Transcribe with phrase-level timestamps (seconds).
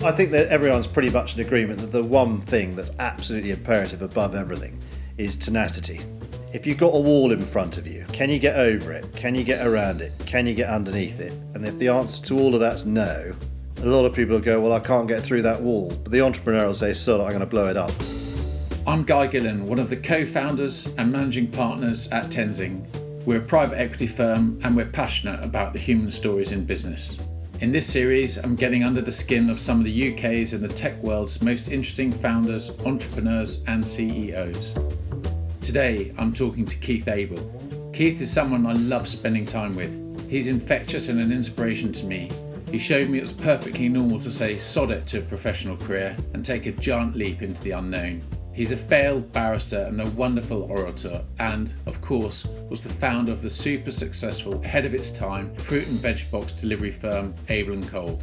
[0.00, 4.00] I think that everyone's pretty much in agreement that the one thing that's absolutely imperative
[4.00, 4.78] above everything
[5.18, 6.00] is tenacity.
[6.52, 9.12] If you've got a wall in front of you, can you get over it?
[9.16, 10.12] Can you get around it?
[10.24, 11.32] Can you get underneath it?
[11.54, 13.32] And if the answer to all of that's no,
[13.82, 15.88] a lot of people go, Well, I can't get through that wall.
[15.88, 17.90] But the entrepreneur will say, So I'm going to blow it up.
[18.86, 22.86] I'm Guy Gillon, one of the co founders and managing partners at Tenzing.
[23.26, 27.18] We're a private equity firm and we're passionate about the human stories in business.
[27.60, 30.68] In this series, I'm getting under the skin of some of the UK's and the
[30.68, 34.72] tech world's most interesting founders, entrepreneurs, and CEOs.
[35.60, 37.90] Today, I'm talking to Keith Abel.
[37.92, 40.30] Keith is someone I love spending time with.
[40.30, 42.30] He's infectious and an inspiration to me.
[42.70, 46.16] He showed me it was perfectly normal to say sod it to a professional career
[46.34, 48.22] and take a giant leap into the unknown.
[48.58, 53.40] He's a failed barrister and a wonderful orator, and, of course, was the founder of
[53.40, 57.86] the super successful, ahead of its time, fruit and veg box delivery firm Abel and
[57.86, 58.20] Cole.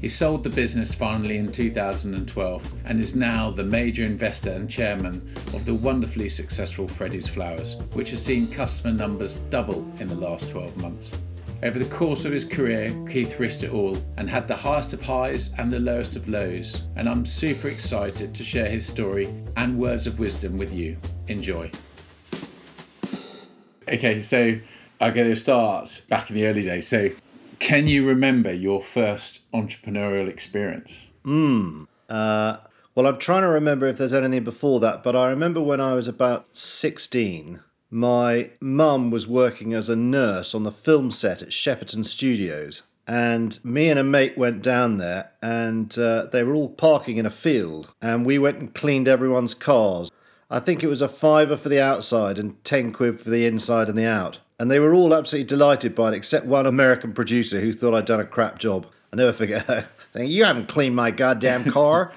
[0.00, 5.32] He sold the business finally in 2012 and is now the major investor and chairman
[5.54, 10.50] of the wonderfully successful Freddie's Flowers, which has seen customer numbers double in the last
[10.50, 11.16] 12 months.
[11.62, 15.02] Over the course of his career, Keith risked it all and had the highest of
[15.02, 16.82] highs and the lowest of lows.
[16.96, 20.98] And I'm super excited to share his story and words of wisdom with you.
[21.28, 21.70] Enjoy.
[23.88, 24.58] Okay, so
[25.00, 26.86] I'm going to start back in the early days.
[26.88, 27.10] So,
[27.58, 31.08] can you remember your first entrepreneurial experience?
[32.10, 32.58] Uh,
[32.94, 35.94] well, I'm trying to remember if there's anything before that, but I remember when I
[35.94, 41.50] was about 16, my mum was working as a nurse on the film set at
[41.50, 42.82] Shepperton Studios.
[43.06, 47.26] And me and a mate went down there, and uh, they were all parking in
[47.26, 47.92] a field.
[48.02, 50.10] And we went and cleaned everyone's cars.
[50.50, 53.88] I think it was a fiver for the outside and 10 quid for the inside
[53.88, 54.40] and the out.
[54.58, 58.06] And they were all absolutely delighted by it, except one American producer who thought I'd
[58.06, 58.86] done a crap job.
[59.12, 62.12] I never forget her saying, You haven't cleaned my goddamn car.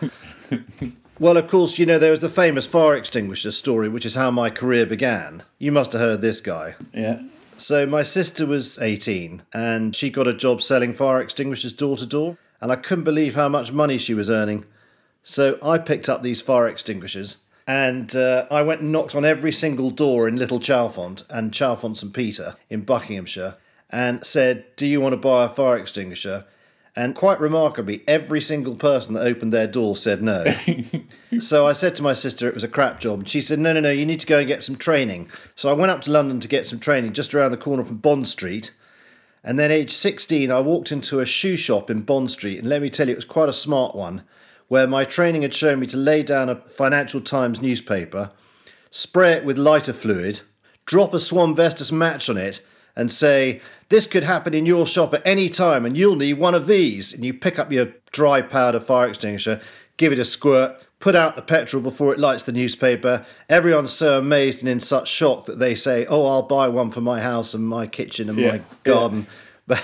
[1.20, 4.32] well, of course, you know, there was the famous fire extinguisher story, which is how
[4.32, 5.44] my career began.
[5.58, 6.76] You must have heard this guy.
[6.94, 7.22] Yeah.
[7.58, 12.06] So, my sister was 18 and she got a job selling fire extinguishers door to
[12.06, 14.66] door, and I couldn't believe how much money she was earning.
[15.24, 17.38] So, I picked up these fire extinguishers
[17.70, 21.98] and uh, I went and knocked on every single door in Little Chalfont and Chalfont
[21.98, 23.58] St Peter in Buckinghamshire
[23.92, 26.46] and said, Do you want to buy a fire extinguisher?
[26.96, 30.46] And quite remarkably, every single person that opened their door said no.
[31.40, 33.20] so I said to my sister it was a crap job.
[33.20, 35.30] And she said, No, no, no, you need to go and get some training.
[35.56, 37.98] So I went up to London to get some training just around the corner from
[37.98, 38.72] Bond Street.
[39.44, 42.60] And then, age 16, I walked into a shoe shop in Bond Street.
[42.60, 44.24] And let me tell you, it was quite a smart one,
[44.68, 48.32] where my training had shown me to lay down a Financial Times newspaper,
[48.92, 50.42] spray it with lighter fluid,
[50.86, 52.62] drop a Swan Vestas match on it,
[53.00, 56.54] and say, This could happen in your shop at any time, and you'll need one
[56.54, 57.14] of these.
[57.14, 59.62] And you pick up your dry powder fire extinguisher,
[59.98, 63.26] give it a squirt, put out the petrol before it lights the newspaper.
[63.48, 67.02] Everyone's so amazed and in such shock that they say, Oh, I'll buy one for
[67.02, 69.28] my house and my kitchen and Yeah, my garden.
[69.66, 69.84] But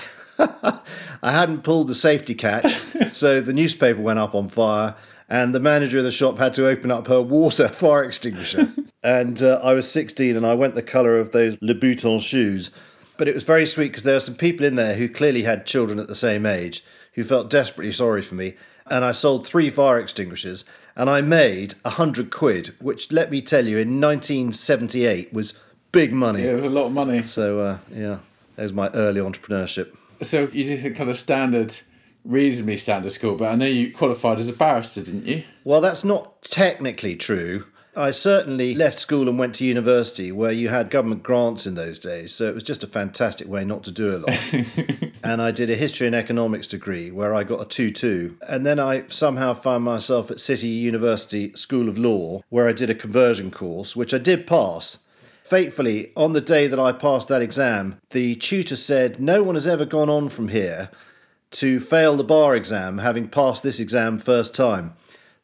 [1.22, 2.76] I hadn't pulled the safety catch,
[3.12, 4.94] so the newspaper went up on fire,
[5.28, 8.68] and the manager of the shop had to open up her water fire extinguisher.
[9.02, 12.70] and uh, I was 16, and I went the colour of those Louboutin shoes.
[13.16, 15.66] But it was very sweet because there were some people in there who clearly had
[15.66, 16.84] children at the same age
[17.14, 18.54] who felt desperately sorry for me.
[18.88, 23.42] And I sold three fire extinguishers, and I made a hundred quid, which, let me
[23.42, 25.54] tell you, in 1978 was
[25.90, 26.42] big money.
[26.42, 27.22] Yeah, it was a lot of money.
[27.22, 28.18] So uh, yeah,
[28.54, 29.96] that was my early entrepreneurship.
[30.22, 31.80] So you did a kind of standard,
[32.24, 35.42] reasonably standard school, but I know you qualified as a barrister, didn't you?
[35.64, 37.64] Well, that's not technically true.
[37.96, 41.98] I certainly left school and went to university where you had government grants in those
[41.98, 44.38] days, so it was just a fantastic way not to do a lot.
[45.24, 48.36] and I did a history and economics degree where I got a 2 2.
[48.46, 52.90] And then I somehow found myself at City University School of Law where I did
[52.90, 54.98] a conversion course, which I did pass.
[55.42, 59.66] Fatefully, on the day that I passed that exam, the tutor said, No one has
[59.66, 60.90] ever gone on from here
[61.52, 64.94] to fail the bar exam having passed this exam first time.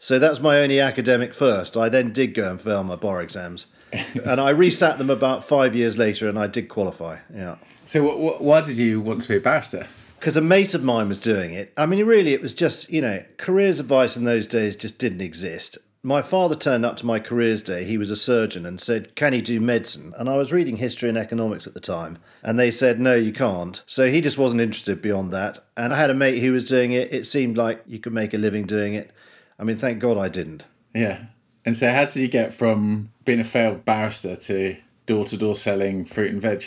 [0.02, 1.76] So that's my only academic first.
[1.76, 3.66] I then did go and fail my bar exams.
[3.92, 7.18] and I resat them about five years later and I did qualify.
[7.32, 7.54] Yeah.
[7.86, 8.02] So
[8.40, 9.86] why did you want to be a barrister?
[10.18, 11.72] Because a mate of mine was doing it.
[11.76, 15.20] I mean, really, it was just, you know, careers advice in those days just didn't
[15.20, 15.78] exist.
[16.02, 17.84] My father turned up to my careers day.
[17.84, 20.14] He was a surgeon and said, Can he do medicine?
[20.18, 22.18] And I was reading history and economics at the time.
[22.42, 23.80] And they said, No, you can't.
[23.86, 25.64] So he just wasn't interested beyond that.
[25.76, 27.14] And I had a mate who was doing it.
[27.14, 29.12] It seemed like you could make a living doing it.
[29.62, 30.66] I mean, thank God I didn't.
[30.92, 31.26] Yeah.
[31.64, 34.76] And so how did you get from being a failed barrister to
[35.06, 36.64] door to door selling fruit and veg?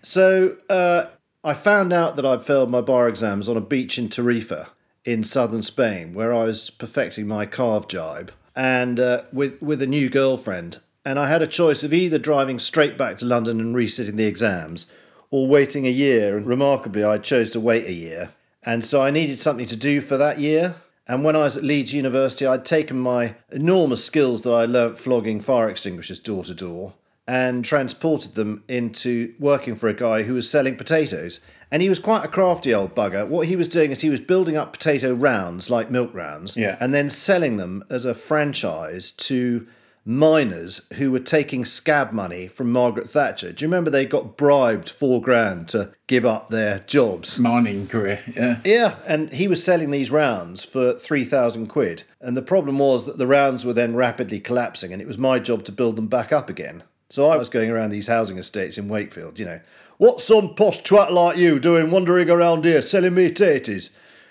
[0.00, 1.08] So uh,
[1.42, 4.68] I found out that I'd failed my bar exams on a beach in Tarifa
[5.04, 9.86] in southern Spain where I was perfecting my carve jibe and uh, with, with a
[9.88, 10.78] new girlfriend.
[11.04, 14.26] And I had a choice of either driving straight back to London and resitting the
[14.26, 14.86] exams
[15.32, 16.36] or waiting a year.
[16.36, 18.30] And remarkably, I chose to wait a year.
[18.62, 20.76] And so I needed something to do for that year.
[21.08, 24.98] And when I was at Leeds University, I'd taken my enormous skills that I learnt
[24.98, 26.94] flogging fire extinguishers door to door
[27.28, 31.40] and transported them into working for a guy who was selling potatoes.
[31.70, 33.26] And he was quite a crafty old bugger.
[33.26, 36.76] What he was doing is he was building up potato rounds, like milk rounds, Yeah.
[36.80, 39.66] and then selling them as a franchise to
[40.06, 43.52] miners who were taking scab money from Margaret Thatcher.
[43.52, 47.40] Do you remember they got bribed four grand to give up their jobs?
[47.40, 48.60] Mining career, yeah.
[48.64, 52.04] Yeah, and he was selling these rounds for 3,000 quid.
[52.20, 55.40] And the problem was that the rounds were then rapidly collapsing, and it was my
[55.40, 56.84] job to build them back up again.
[57.10, 59.60] So I was going around these housing estates in Wakefield, you know.
[59.98, 63.90] What's some posh twat like you doing wandering around here selling me taties?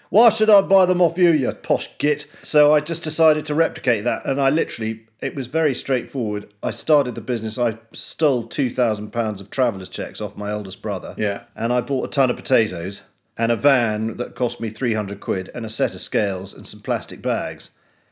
[0.10, 2.28] Why should I buy them off you, you posh git?
[2.42, 6.54] So I just decided to replicate that, and I literally, it was very straightforward.
[6.62, 11.44] I started the business, I stole £2,000 of travellers' checks off my eldest brother Yeah.
[11.56, 13.02] and I bought a ton of potatoes
[13.38, 16.80] and a van that cost me 300 quid and a set of scales and some
[16.82, 17.72] plastic bags.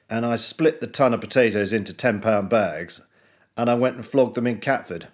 [0.09, 3.01] And I split the ton of potatoes into 10 pound bags
[3.55, 5.07] and I went and flogged them in Catford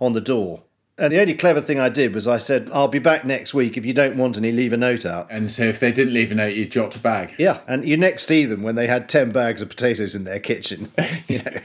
[0.00, 0.62] on the door.
[0.96, 3.76] And the only clever thing I did was I said, I'll be back next week.
[3.76, 5.26] If you don't want any, leave a note out.
[5.28, 7.34] And so if they didn't leave a note, you dropped a bag.
[7.36, 10.38] Yeah, and you next see them when they had 10 bags of potatoes in their
[10.38, 10.92] kitchen,
[11.26, 11.58] you know.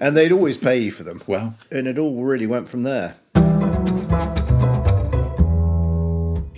[0.00, 1.22] And they'd always pay you for them.
[1.28, 3.14] Well, And it all really went from there.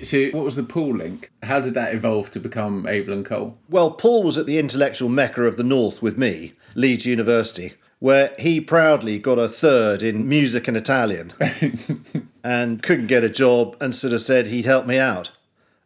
[0.02, 1.30] so what was the Paul link?
[1.42, 3.58] How did that evolve to become Abel and Cole?
[3.68, 8.34] Well, Paul was at the intellectual mecca of the North with me, Leeds University, where
[8.36, 11.32] he proudly got a third in music and Italian
[12.42, 15.30] and couldn't get a job and sort of said he'd help me out.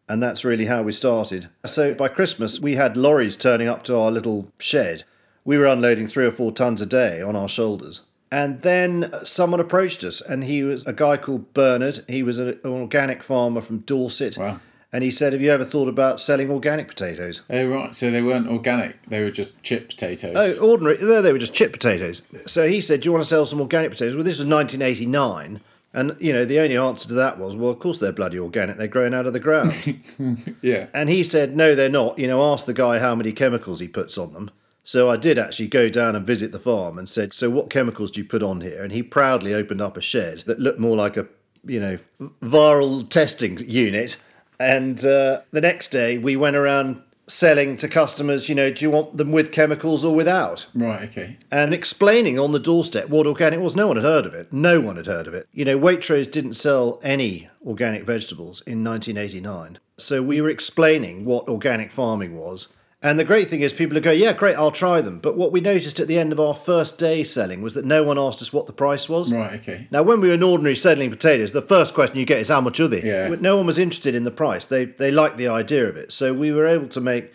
[0.09, 1.51] And that's really how we started.
[1.67, 5.05] So by Christmas, we had lorries turning up to our little shed.
[5.45, 8.01] We were unloading three or four tons a day on our shoulders.
[8.33, 12.03] And then someone approached us, and he was a guy called Bernard.
[12.09, 14.39] He was an organic farmer from Dorset.
[14.39, 14.61] Wow.
[14.93, 17.43] And he said, Have you ever thought about selling organic potatoes?
[17.50, 17.94] Oh, right.
[17.94, 20.35] So they weren't organic, they were just chip potatoes.
[20.37, 20.99] Oh, ordinary.
[21.00, 22.23] No, they were just chip potatoes.
[22.47, 25.61] So he said, "Do you want to sell some organic potatoes?" Well, this was 1989,
[25.93, 28.79] and you know the only answer to that was, "Well, of course they're bloody organic.
[28.79, 29.75] They're growing out of the ground."
[30.62, 30.87] yeah.
[30.94, 33.88] and he said, "No, they're not." You know, ask the guy how many chemicals he
[33.88, 34.50] puts on them.
[34.85, 38.12] So I did actually go down and visit the farm and said, "So what chemicals
[38.12, 40.97] do you put on here?" And he proudly opened up a shed that looked more
[40.97, 41.27] like a,
[41.65, 41.99] you know,
[42.41, 44.17] viral testing unit.
[44.58, 48.91] And uh, the next day we went around selling to customers, you know, do you
[48.91, 50.67] want them with chemicals or without?
[50.75, 51.38] Right, okay.
[51.50, 53.75] and explaining on the doorstep what organic was.
[53.75, 54.53] No one had heard of it.
[54.53, 55.49] No one had heard of it.
[55.53, 59.79] You know, Waitrose didn't sell any organic vegetables in 1989.
[59.99, 62.69] So we were explaining what organic farming was.
[63.03, 65.19] And the great thing is, people would go, Yeah, great, I'll try them.
[65.19, 68.03] But what we noticed at the end of our first day selling was that no
[68.03, 69.33] one asked us what the price was.
[69.33, 69.87] Right, okay.
[69.91, 72.61] Now, when we were in ordinary selling potatoes, the first question you get is how
[72.61, 73.03] much are they?
[73.03, 73.35] Yeah.
[73.39, 74.65] No one was interested in the price.
[74.65, 76.11] They they liked the idea of it.
[76.11, 77.33] So we were able to make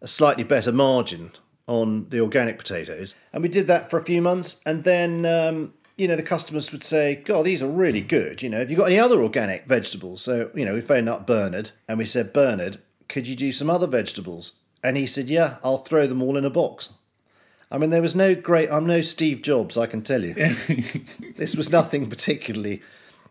[0.00, 1.32] a slightly better margin
[1.66, 5.26] on the organic potatoes, and we did that for a few months, and then.
[5.26, 8.42] Um, you know, the customers would say, God, these are really good.
[8.42, 10.22] You know, have you got any other organic vegetables?
[10.22, 12.78] So, you know, we phoned up Bernard and we said, Bernard,
[13.08, 14.52] could you do some other vegetables?
[14.82, 16.90] And he said, Yeah, I'll throw them all in a box.
[17.72, 20.34] I mean, there was no great, I'm no Steve Jobs, I can tell you.
[21.36, 22.82] this was nothing particularly,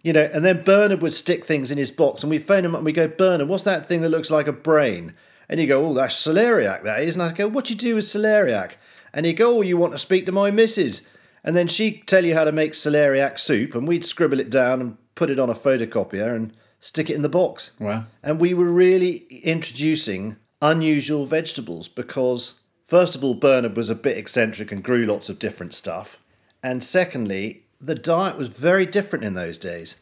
[0.01, 0.29] you know.
[0.33, 2.85] And then Bernard would stick things in his box, and we phone him up and
[2.85, 5.13] we go, Bernard, what's that thing that looks like a brain?
[5.47, 7.15] And he go, oh, that's celeriac, that is.
[7.15, 8.73] And I go, what do you do with celeriac?
[9.13, 11.03] And he go, oh, you want to speak to my missus?
[11.43, 14.81] And then she'd tell you how to make celeriac soup, and we'd scribble it down
[14.81, 17.71] and put it on a photocopier and stick it in the box.
[17.79, 18.05] Wow.
[18.23, 24.17] And we were really introducing unusual vegetables because, first of all, Bernard was a bit
[24.17, 26.17] eccentric and grew lots of different stuff.
[26.63, 29.95] And secondly, the diet was very different in those days.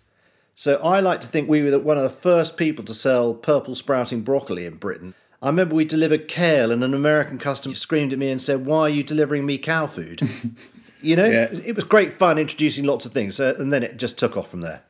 [0.56, 3.76] So I like to think we were one of the first people to sell purple
[3.76, 5.14] sprouting broccoli in Britain.
[5.42, 8.82] I remember we delivered kale, and an American customer screamed at me and said, Why
[8.82, 10.22] are you delivering me cow food?
[11.02, 11.48] you know, Yeah.
[11.66, 13.36] it was great fun introducing lots of things.
[13.38, 14.82] So, and then it just took off from there.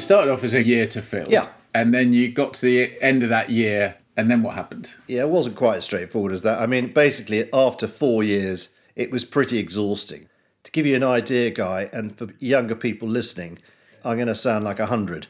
[0.00, 1.26] Started off as a year to fill.
[1.28, 1.48] Yeah.
[1.74, 4.94] And then you got to the end of that year, and then what happened?
[5.06, 6.58] Yeah, it wasn't quite as straightforward as that.
[6.60, 10.28] I mean, basically, after four years, it was pretty exhausting.
[10.64, 13.58] To give you an idea, Guy, and for younger people listening,
[14.04, 15.26] I'm going to sound like a hundred,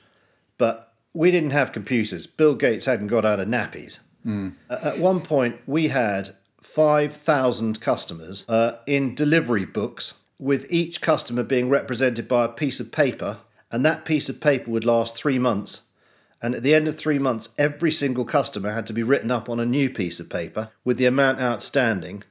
[0.57, 2.27] but we didn't have computers.
[2.29, 3.99] Bill Gates hadn't got out of nappies.
[4.25, 4.53] A-
[4.87, 11.69] At one point, we had 5,000 customers uh, in delivery books, with each customer being
[11.69, 13.39] represented by a piece of paper
[13.71, 15.83] and that piece of paper would last three months.
[16.43, 19.49] And at the end of three months, every single customer had to be written up
[19.49, 22.23] on a new piece of paper with the amount outstanding.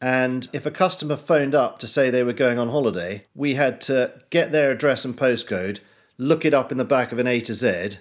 [0.00, 3.80] And if a customer phoned up to say they were going on holiday, we had
[3.82, 5.80] to get their address and postcode,
[6.18, 7.98] look it up in the back of an A to Z,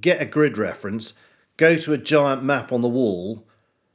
[0.00, 1.14] get a grid reference,
[1.56, 3.46] go to a giant map on the wall,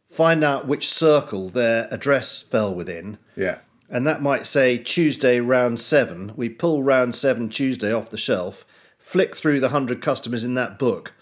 [0.06, 3.60] find out which circle their address fell within, Yeah.
[3.90, 6.34] And that might say Tuesday round seven.
[6.36, 8.66] We pull round seven Tuesday off the shelf,
[8.98, 11.14] flick through the hundred customers in that book,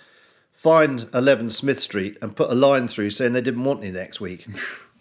[0.51, 4.21] find 11 Smith Street, and put a line through saying they didn't want any next
[4.21, 4.47] week.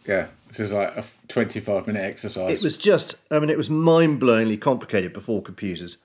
[0.07, 0.26] Yeah.
[0.49, 2.50] This is like a 25 minute exercise.
[2.50, 5.99] It was just, I mean, it was mind blowingly complicated before computers.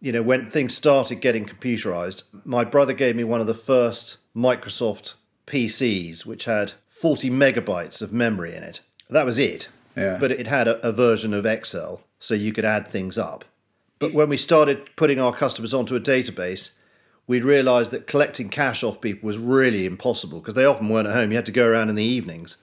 [0.00, 4.18] You know, when things started getting computerized, my brother gave me one of the first
[4.34, 5.14] Microsoft
[5.46, 8.80] PCs, which had 40 megabytes of memory in it.
[9.08, 9.68] That was it.
[10.00, 10.16] Yeah.
[10.18, 13.44] But it had a, a version of Excel, so you could add things up.
[13.98, 16.70] But when we started putting our customers onto a database,
[17.26, 21.14] we'd realised that collecting cash off people was really impossible because they often weren't at
[21.14, 21.30] home.
[21.30, 22.56] You had to go around in the evenings.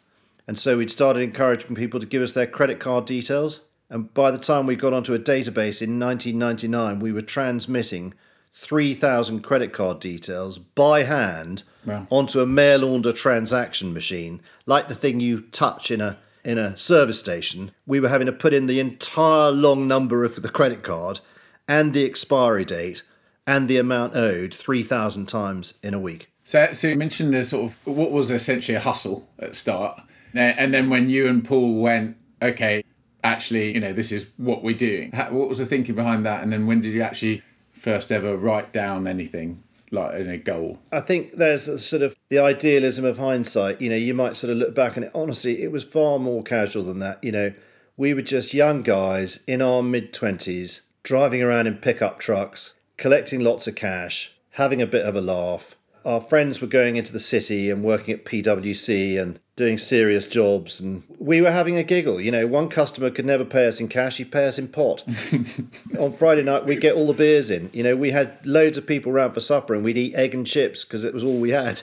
[0.48, 3.62] And so we'd started encouraging people to give us their credit card details.
[3.90, 8.14] And by the time we got onto a database in 1999, we were transmitting
[8.56, 12.06] 3,000 credit card details by hand Wow.
[12.10, 16.18] onto a mail order transaction machine, like the thing you touch in a
[16.48, 17.72] in a service station.
[17.86, 21.20] We were having to put in the entire long number of the credit card
[21.68, 23.04] and the expiry date
[23.46, 26.32] and the amount owed 3,000 times in a week.
[26.46, 30.02] So, so you mentioned the sort of what was essentially a hustle at start,
[30.34, 32.82] and then when you and Paul went, okay,
[33.26, 35.12] actually, you know, this is what we're doing.
[35.12, 36.44] What was the thinking behind that?
[36.44, 37.42] And then when did you actually
[37.74, 40.80] first ever write down anything like in a goal?
[40.92, 43.82] I think there's a sort of the idealism of hindsight.
[43.82, 46.44] You know, you might sort of look back and it, honestly, it was far more
[46.44, 47.24] casual than that.
[47.24, 47.54] You know,
[47.96, 53.40] we were just young guys in our mid 20s, driving around in pickup trucks, collecting
[53.40, 55.77] lots of cash, having a bit of a laugh.
[56.08, 60.80] Our friends were going into the city and working at PwC and doing serious jobs,
[60.80, 62.22] and we were having a giggle.
[62.22, 65.04] You know, one customer could never pay us in cash, he'd pay us in pot.
[66.00, 67.70] on Friday night we'd get all the beers in.
[67.74, 70.48] You know, we had loads of people round for supper and we'd eat egg and
[70.48, 71.82] chips because it was all we had.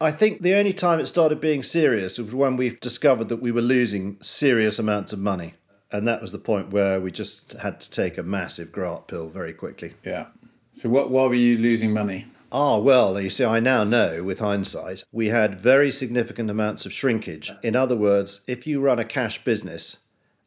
[0.00, 3.52] I think the only time it started being serious was when we discovered that we
[3.52, 5.52] were losing serious amounts of money.
[5.92, 9.28] And that was the point where we just had to take a massive grant pill
[9.28, 9.92] very quickly.
[10.02, 10.28] Yeah.
[10.72, 11.10] So what?
[11.10, 12.26] Why were you losing money?
[12.56, 16.92] Ah, well, you see, I now know with hindsight, we had very significant amounts of
[16.92, 17.50] shrinkage.
[17.64, 19.96] In other words, if you run a cash business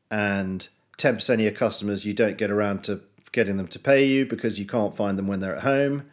[0.09, 3.01] and 10% of your customers, you don't get around to
[3.33, 6.05] getting them to pay you because you can't find them when they're at home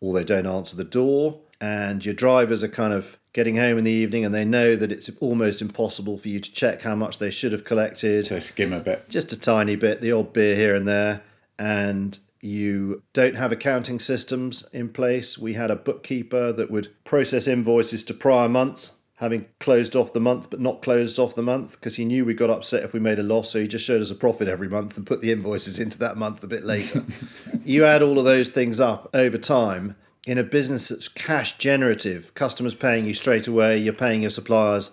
[0.00, 3.84] or they don't answer the door, and your drivers are kind of getting home in
[3.84, 7.18] the evening and they know that it's almost impossible for you to check how much
[7.18, 9.08] they should have collected So skim a bit.
[9.08, 11.22] just a tiny bit, the odd beer here and there,
[11.56, 15.36] and you don't have accounting systems in place.
[15.36, 20.20] We had a bookkeeper that would process invoices to prior months, having closed off the
[20.20, 23.00] month but not closed off the month because he knew we got upset if we
[23.00, 25.32] made a loss, so he just showed us a profit every month and put the
[25.32, 27.04] invoices into that month a bit later.
[27.64, 32.34] you add all of those things up over time in a business that's cash generative,
[32.34, 34.90] customers paying you straight away, you're paying your suppliers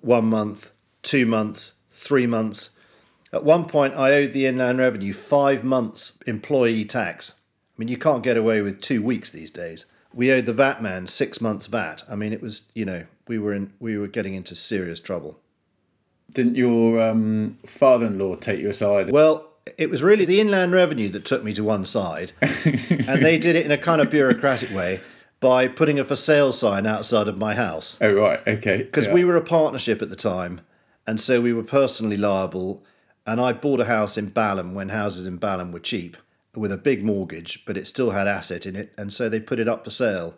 [0.00, 0.70] one month,
[1.02, 2.70] two months, three months.
[3.36, 7.32] At one point, I owed the Inland Revenue five months employee tax.
[7.32, 9.84] I mean, you can't get away with two weeks these days.
[10.14, 12.02] We owed the VAT man six months VAT.
[12.08, 15.38] I mean, it was you know we were in we were getting into serious trouble.
[16.32, 19.10] Didn't your um, father-in-law take you aside?
[19.10, 23.36] Well, it was really the Inland Revenue that took me to one side, and they
[23.36, 25.02] did it in a kind of bureaucratic way
[25.40, 27.98] by putting a for sale sign outside of my house.
[28.00, 28.78] oh right, okay.
[28.78, 29.12] because yeah.
[29.12, 30.62] we were a partnership at the time,
[31.06, 32.82] and so we were personally liable.
[33.26, 36.16] And I bought a house in Balham when houses in Balham were cheap,
[36.54, 39.58] with a big mortgage, but it still had asset in it, and so they put
[39.58, 40.34] it up for sale.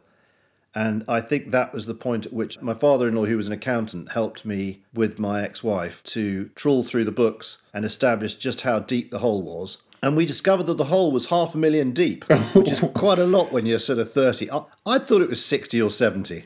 [0.75, 4.12] And I think that was the point at which my father-in-law, who was an accountant,
[4.12, 9.11] helped me with my ex-wife to trawl through the books and establish just how deep
[9.11, 9.78] the hole was.
[10.02, 13.26] And we discovered that the hole was half a million deep, which is quite a
[13.26, 14.50] lot when you're sort of 30.
[14.50, 16.45] I, I thought it was 60 or 70.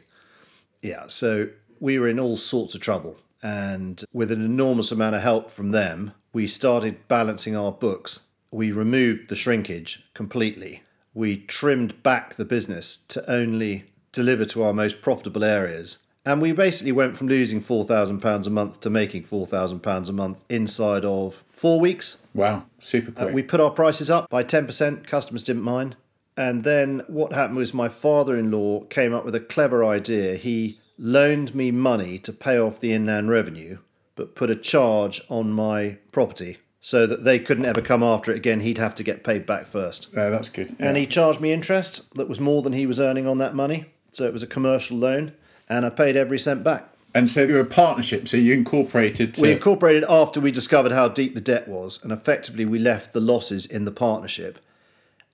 [0.81, 1.49] Yeah, so
[1.81, 3.19] we were in all sorts of trouble.
[3.43, 8.21] And with an enormous amount of help from them, we started balancing our books.
[8.51, 10.83] We removed the shrinkage completely.
[11.15, 15.99] We trimmed back the business to only deliver to our most profitable areas.
[16.25, 21.05] And we basically went from losing £4,000 a month to making £4,000 a month inside
[21.05, 22.19] of four weeks.
[22.33, 23.35] wow, super uh, quick.
[23.35, 25.97] We put our prices up by 10%, customers didn't mind.
[26.37, 30.37] And then what happened was my father in law came up with a clever idea.
[30.37, 33.79] He loaned me money to pay off the inland revenue,
[34.15, 36.59] but put a charge on my property.
[36.85, 38.61] so that they couldn't ever come after it again.
[38.61, 40.09] He'd have to get paid back first.
[40.17, 40.71] Uh, that's good.
[40.71, 40.89] Yeah.
[40.89, 43.87] And he charged me interest that was more than he was earning on that money.
[44.11, 45.33] So it was a commercial loan,
[45.69, 46.89] and I paid every cent back.
[47.15, 49.35] And so you were a partnership, so you incorporated.
[49.35, 49.43] To...
[49.43, 53.21] We incorporated after we discovered how deep the debt was, and effectively we left the
[53.21, 54.59] losses in the partnership.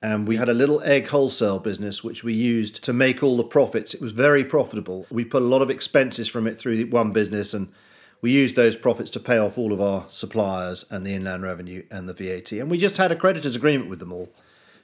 [0.00, 3.44] And we had a little egg wholesale business which we used to make all the
[3.44, 3.94] profits.
[3.94, 5.06] It was very profitable.
[5.10, 7.72] We put a lot of expenses from it through one business, and
[8.20, 11.84] we used those profits to pay off all of our suppliers and the inland revenue
[11.90, 12.52] and the VAT.
[12.52, 14.32] And we just had a creditors agreement with them all.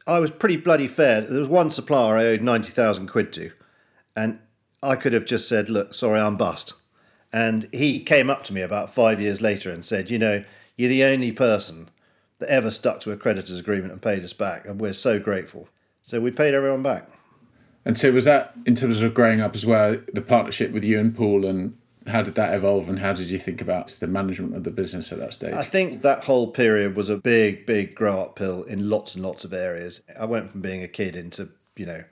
[0.07, 1.21] I was pretty bloody fair.
[1.21, 3.53] There was one supplier I owed 90,000 quid to,
[4.17, 4.41] and
[4.83, 6.75] I could have just said, Look, sorry, I'm bust.
[7.33, 10.45] And he came up to me about five years later and said, You know,
[10.77, 11.89] you're the only person
[12.45, 15.69] that ever stuck to a creditors agreement and paid us back, and we're so grateful.
[16.03, 17.11] So we paid everyone back.
[17.85, 20.99] And so was that in terms of growing up as well, the partnership with you
[20.99, 24.55] and Paul, and how did that evolve, and how did you think about the management
[24.55, 25.55] of the business at that stage?
[25.55, 29.25] I think that whole period was a big, big grow up pill in lots and
[29.25, 30.03] lots of areas.
[30.19, 32.05] I went from being a kid into, you know,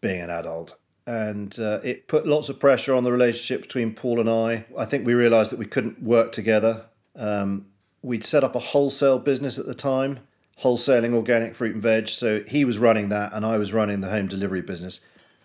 [0.00, 0.74] being an adult.
[1.06, 4.64] And uh, it put lots of pressure on the relationship between Paul and I.
[4.76, 6.86] I think we realised that we couldn't work together.
[7.14, 7.66] Um,
[8.06, 10.20] we'd set up a wholesale business at the time,
[10.62, 12.06] wholesaling organic fruit and veg.
[12.06, 15.00] So he was running that, and I was running the home delivery business.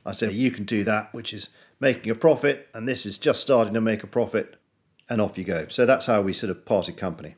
[0.06, 1.50] I said, You can do that, which is
[1.80, 4.58] making a profit, and this is just starting to make a profit,
[5.10, 5.66] and off you go.
[5.70, 7.36] So that's how we sort of parted company.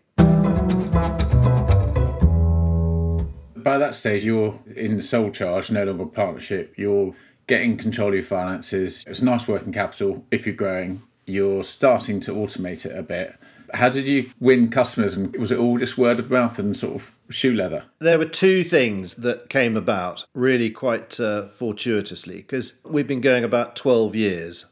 [3.56, 6.74] By that stage, you're in the sole charge, no longer a partnership.
[6.75, 7.15] You're
[7.48, 9.06] getting control of your finances.
[9.08, 11.01] It's nice working capital if you're growing.
[11.25, 13.38] You're starting to automate it a bit.
[13.74, 15.15] How did you win customers?
[15.15, 17.86] And was it all just word of mouth and sort of shoe leather?
[18.00, 23.44] There were two things that came about really quite uh, fortuitously because we've been going
[23.44, 24.65] about 12 years.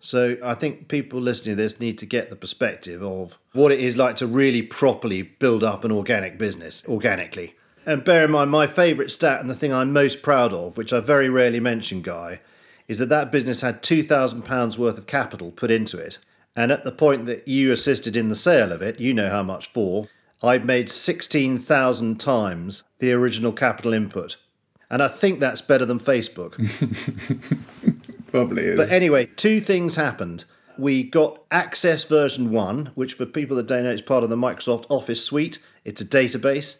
[0.00, 3.80] So I think people listening to this need to get the perspective of what it
[3.80, 7.54] is like to really properly build up an organic business organically.
[7.84, 10.92] And bear in mind, my favourite stat and the thing I'm most proud of, which
[10.92, 12.40] I very rarely mention, Guy,
[12.86, 16.18] is that that business had £2,000 worth of capital put into it
[16.58, 19.44] and at the point that you assisted in the sale of it, you know how
[19.44, 20.08] much for,
[20.42, 24.36] I'd made 16,000 times the original capital input.
[24.90, 26.56] And I think that's better than Facebook.
[28.26, 28.76] Probably is.
[28.76, 30.46] But anyway, two things happened.
[30.76, 34.34] We got Access version 1, which for people that don't know, is part of the
[34.34, 35.60] Microsoft Office suite.
[35.84, 36.74] It's a database.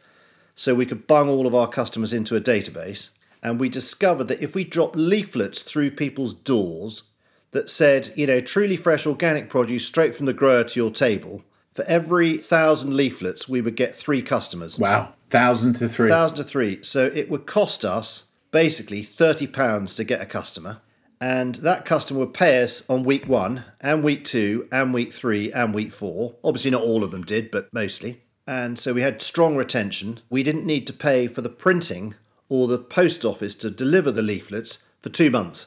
[0.56, 3.10] So we could bung all of our customers into a database.
[3.44, 7.04] And we discovered that if we drop leaflets through people's doors
[7.52, 11.42] that said, you know, truly fresh organic produce straight from the grower to your table.
[11.70, 14.78] For every thousand leaflets, we would get three customers.
[14.78, 16.08] Wow, thousand to three.
[16.08, 16.82] Thousand to three.
[16.82, 20.80] So it would cost us basically thirty pounds to get a customer,
[21.20, 25.52] and that customer would pay us on week one, and week two, and week three,
[25.52, 26.34] and week four.
[26.42, 28.22] Obviously, not all of them did, but mostly.
[28.44, 30.20] And so we had strong retention.
[30.30, 32.14] We didn't need to pay for the printing
[32.48, 35.66] or the post office to deliver the leaflets for two months.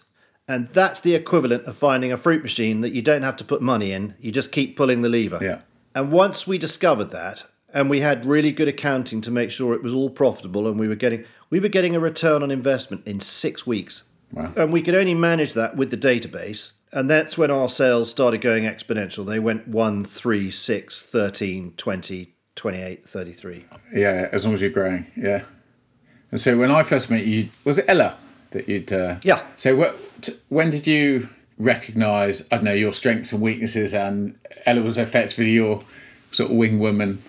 [0.52, 3.62] And that's the equivalent of finding a fruit machine that you don't have to put
[3.62, 5.40] money in, you just keep pulling the lever.
[5.42, 5.62] Yeah.
[5.96, 9.82] And once we discovered that, and we had really good accounting to make sure it
[9.82, 13.22] was all profitable and we were getting we were getting a return on investment in
[13.22, 14.04] 6 weeks.
[14.34, 14.52] Wow.
[14.58, 16.72] And we could only manage that with the database.
[16.92, 19.26] And that's when our sales started going exponential.
[19.26, 23.66] They went 1, 3, 6, 13, 20, 28, 33.
[23.94, 25.08] Yeah, as long as you're growing.
[25.16, 25.44] Yeah.
[26.30, 28.18] And so when I first met you, was it Ella
[28.52, 28.92] that you'd.
[28.92, 29.44] Uh, yeah.
[29.58, 34.82] So what, when did you recognise, I don't know, your strengths and weaknesses and Ella
[34.82, 35.84] was effectively your
[36.32, 37.22] sort of wing woman?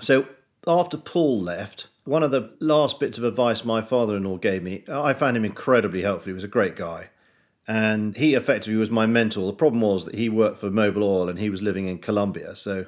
[0.00, 0.26] So
[0.66, 4.62] after Paul left, one of the last bits of advice my father in law gave
[4.62, 6.30] me, I found him incredibly helpful.
[6.30, 7.10] He was a great guy.
[7.68, 9.46] And he effectively was my mentor.
[9.46, 12.54] The problem was that he worked for Mobil Oil and he was living in Colombia.
[12.54, 12.86] So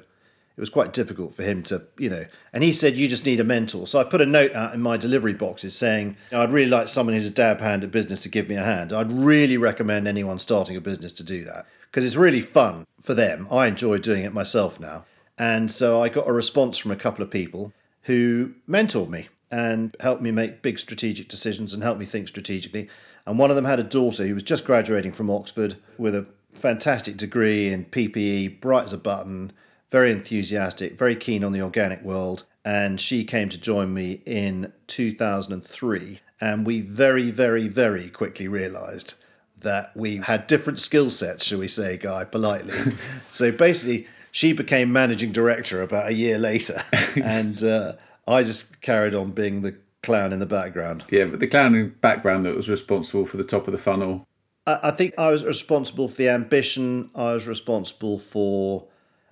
[0.59, 2.25] it was quite difficult for him to, you know.
[2.51, 3.87] And he said, You just need a mentor.
[3.87, 7.15] So I put a note out in my delivery boxes saying, I'd really like someone
[7.15, 8.91] who's a dab hand at business to give me a hand.
[8.91, 13.13] I'd really recommend anyone starting a business to do that because it's really fun for
[13.13, 13.47] them.
[13.49, 15.05] I enjoy doing it myself now.
[15.37, 19.95] And so I got a response from a couple of people who mentored me and
[20.01, 22.89] helped me make big strategic decisions and helped me think strategically.
[23.25, 26.25] And one of them had a daughter who was just graduating from Oxford with a
[26.51, 29.53] fantastic degree in PPE, bright as a button,
[29.89, 32.45] very enthusiastic, very keen on the organic world.
[32.63, 36.19] And she came to join me in 2003.
[36.41, 39.13] And we very, very, very quickly realised
[39.59, 42.93] that we had different skill sets, shall we say, Guy, politely.
[43.31, 46.83] so basically, she became managing director about a year later.
[47.21, 47.93] and uh,
[48.27, 51.03] I just carried on being the clown in the background.
[51.09, 53.77] Yeah, but the clown in the background that was responsible for the top of the
[53.77, 54.27] funnel.
[54.65, 58.87] I, I think I was responsible for the ambition, I was responsible for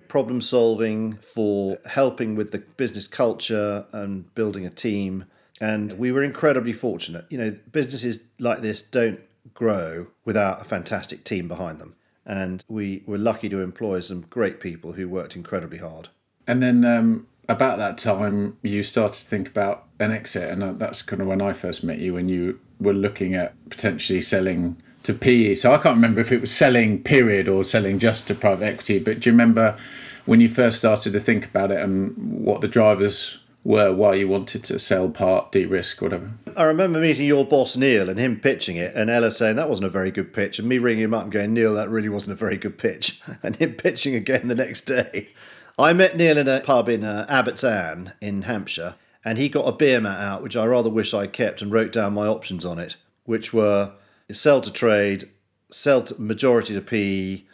[0.08, 5.24] problem solving, for helping with the business culture and building a team.
[5.60, 7.26] And we were incredibly fortunate.
[7.30, 9.20] You know, businesses like this don't
[9.54, 11.94] grow without a fantastic team behind them.
[12.24, 16.08] And we were lucky to employ some great people who worked incredibly hard.
[16.46, 20.72] And then um, about that time, you started to think about an exit, and uh,
[20.72, 24.76] that's kind of when I first met you, when you were looking at potentially selling
[25.08, 25.54] to PE.
[25.54, 28.98] So I can't remember if it was selling period or selling just to private equity,
[28.98, 29.74] but do you remember
[30.26, 34.28] when you first started to think about it and what the drivers were why you
[34.28, 36.32] wanted to sell part, de risk, whatever?
[36.54, 39.86] I remember meeting your boss Neil and him pitching it, and Ella saying that wasn't
[39.86, 42.34] a very good pitch, and me ringing him up and going, Neil, that really wasn't
[42.34, 45.28] a very good pitch, and him pitching again the next day.
[45.78, 49.68] I met Neil in a pub in uh, Abbott's Ann in Hampshire, and he got
[49.68, 52.66] a beer mat out, which I rather wish I kept, and wrote down my options
[52.66, 53.92] on it, which were
[54.32, 55.30] sell to trade,
[55.70, 57.44] sell to majority to PE,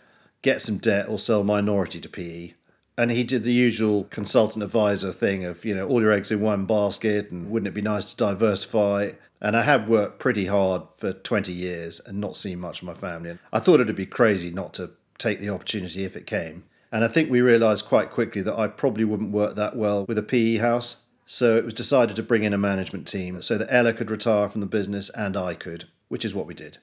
[0.43, 2.53] get some debt, or sell minority to PE.
[2.97, 6.41] And he did the usual consultant advisor thing of, you know, all your eggs in
[6.41, 9.13] one basket, and wouldn't it be nice to diversify?
[9.41, 12.95] And I had worked pretty hard for 20 years and not seen much of my
[12.95, 13.31] family.
[13.31, 16.65] And I thought it'd be crazy not to take the opportunity if it came.
[16.93, 20.17] And I think we realised quite quickly that I probably wouldn't work that well with
[20.17, 20.99] a PE house.
[21.27, 24.49] So it was decided to bring in a management team so that Ella could retire
[24.49, 26.79] from the business and I could, which is what we did.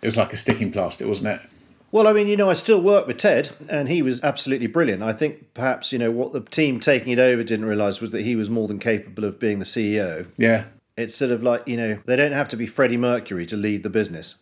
[0.00, 1.50] It was like a sticking plaster, wasn't it?
[1.92, 5.02] Well, I mean, you know, I still work with Ted, and he was absolutely brilliant.
[5.02, 8.22] I think perhaps, you know, what the team taking it over didn't realise was that
[8.22, 10.28] he was more than capable of being the CEO.
[10.38, 10.64] Yeah.
[10.96, 13.82] It's sort of like, you know, they don't have to be Freddie Mercury to lead
[13.82, 14.36] the business.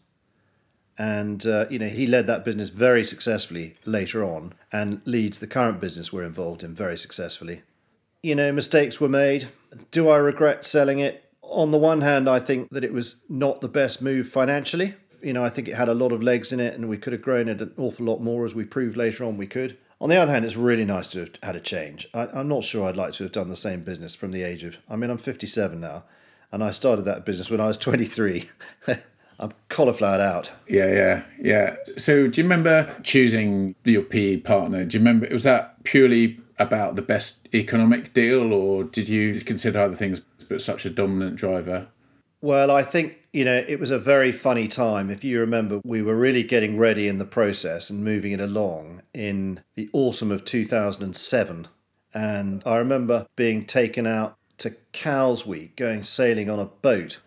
[0.97, 5.49] And, uh, you know, he led that business very successfully later on and leads the
[5.49, 7.63] current business we're involved in very successfully.
[8.23, 9.49] You know, mistakes were made.
[9.91, 11.28] Do I regret selling it?
[11.51, 14.95] On the one hand, I think that it was not the best move financially.
[15.23, 17.13] You know, I think it had a lot of legs in it and we could
[17.13, 19.77] have grown it an awful lot more as we proved later on we could.
[20.01, 22.09] On the other hand, it's really nice to have had a change.
[22.15, 24.63] I, I'm not sure I'd like to have done the same business from the age
[24.63, 26.05] of, I mean, I'm 57 now
[26.53, 28.49] and I started that business when I was 23.
[29.41, 30.51] I'm cauliflowered out.
[30.69, 31.77] Yeah, yeah, yeah.
[31.97, 34.85] So, do you remember choosing your PE partner?
[34.85, 39.79] Do you remember, was that purely about the best economic deal, or did you consider
[39.79, 41.89] other things but such a dominant driver?
[42.41, 45.11] Well, I think, you know, it was a very funny time.
[45.11, 49.03] If you remember, we were really getting ready in the process and moving it along
[49.13, 51.69] in the autumn of 2007.
[52.15, 57.21] And I remember being taken out to Cowes Week, going sailing on a boat.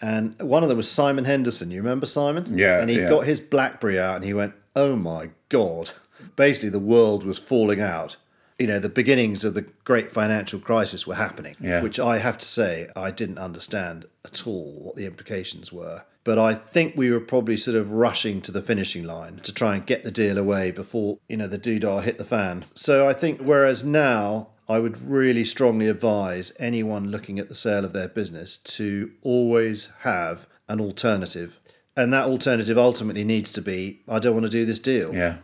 [0.00, 1.70] And one of them was Simon Henderson.
[1.70, 2.58] You remember Simon?
[2.58, 3.10] Yeah, And he yeah.
[3.10, 5.92] got his Blackberry out and he went, oh my God.
[6.36, 8.16] Basically, the world was falling out.
[8.58, 11.82] You know, the beginnings of the great financial crisis were happening, Yeah.
[11.82, 16.02] which I have to say I didn't understand at all what the implications were.
[16.22, 19.74] But I think we were probably sort of rushing to the finishing line to try
[19.74, 22.64] and get the deal away before, you know, the doodah hit the fan.
[22.74, 27.84] So I think whereas now I would really strongly advise anyone looking at the sale
[27.84, 31.60] of their business to always have an alternative.
[31.96, 35.14] And that alternative ultimately needs to be I don't want to do this deal.
[35.14, 35.38] Yeah.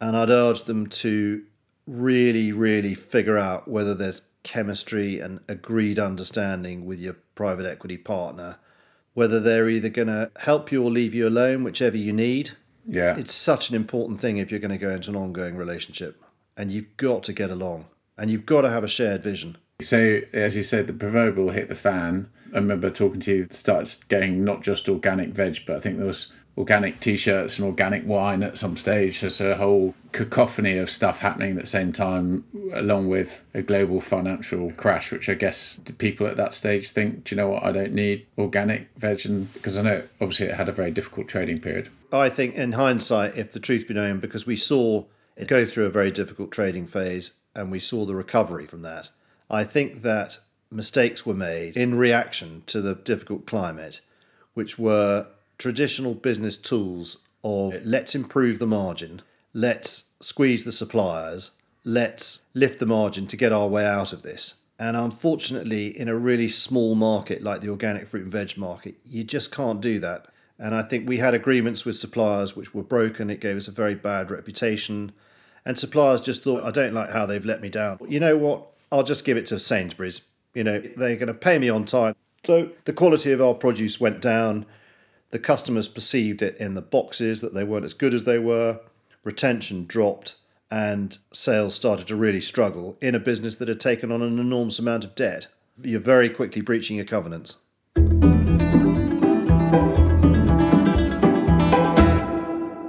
[0.00, 1.42] And I'd urge them to
[1.86, 8.58] really, really figure out whether there's chemistry and agreed understanding with your private equity partner,
[9.14, 12.52] whether they're either going to help you or leave you alone, whichever you need.
[12.86, 13.16] Yeah.
[13.16, 16.22] It's such an important thing if you're going to go into an ongoing relationship.
[16.56, 17.86] And you've got to get along
[18.18, 19.56] and you've got to have a shared vision.
[19.80, 22.28] So, as you said, the proverbial hit the fan.
[22.52, 26.06] I remember talking to you, started getting not just organic veg, but I think there
[26.06, 29.20] was organic t-shirts and organic wine at some stage.
[29.20, 34.00] There's a whole cacophony of stuff happening at the same time, along with a global
[34.00, 37.72] financial crash, which I guess people at that stage think, do you know what, I
[37.72, 39.22] don't need organic veg,
[39.54, 41.88] because I know obviously it had a very difficult trading period.
[42.12, 45.04] I think, in hindsight, if the truth be known, because we saw
[45.36, 49.08] it go through a very difficult trading phase and we saw the recovery from that,
[49.50, 50.38] I think that
[50.70, 54.02] mistakes were made in reaction to the difficult climate,
[54.52, 55.26] which were
[55.58, 61.50] traditional business tools of let's improve the margin, let's squeeze the suppliers,
[61.84, 64.54] let's lift the margin to get our way out of this.
[64.78, 69.22] And unfortunately, in a really small market like the organic fruit and veg market, you
[69.22, 70.26] just can't do that.
[70.58, 73.30] And I think we had agreements with suppliers which were broken.
[73.30, 75.12] It gave us a very bad reputation.
[75.64, 77.98] And suppliers just thought, I don't like how they've let me down.
[78.08, 78.66] You know what?
[78.90, 80.22] I'll just give it to Sainsbury's.
[80.54, 82.14] You know, they're going to pay me on time.
[82.44, 84.66] So the quality of our produce went down.
[85.32, 88.80] The customers perceived it in the boxes that they weren't as good as they were.
[89.24, 90.34] Retention dropped
[90.70, 94.78] and sales started to really struggle in a business that had taken on an enormous
[94.78, 95.46] amount of debt.
[95.82, 97.56] You're very quickly breaching your covenants.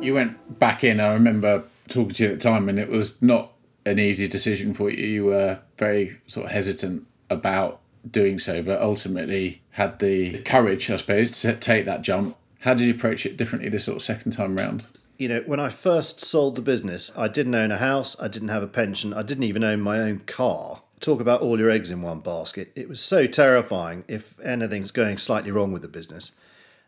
[0.01, 3.21] You went back in, I remember talking to you at the time, and it was
[3.21, 3.53] not
[3.85, 5.05] an easy decision for you.
[5.05, 7.79] You were very sort of hesitant about
[8.09, 12.37] doing so, but ultimately had the courage, I suppose, to take that jump.
[12.59, 14.85] How did you approach it differently this sort of second time round?
[15.17, 18.49] You know, when I first sold the business, I didn't own a house, I didn't
[18.49, 20.81] have a pension, I didn't even own my own car.
[20.99, 22.71] Talk about all your eggs in one basket.
[22.75, 26.31] It was so terrifying if anything's going slightly wrong with the business.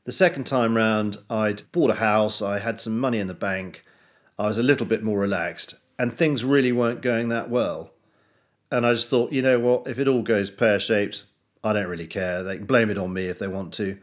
[0.05, 3.83] The second time round, I'd bought a house, I had some money in the bank,
[4.37, 7.91] I was a little bit more relaxed, and things really weren't going that well.
[8.75, 11.23] And I just thought, you know what, if it all goes pear shaped,
[11.63, 12.43] I don't really care.
[12.43, 13.97] They can blame it on me if they want to.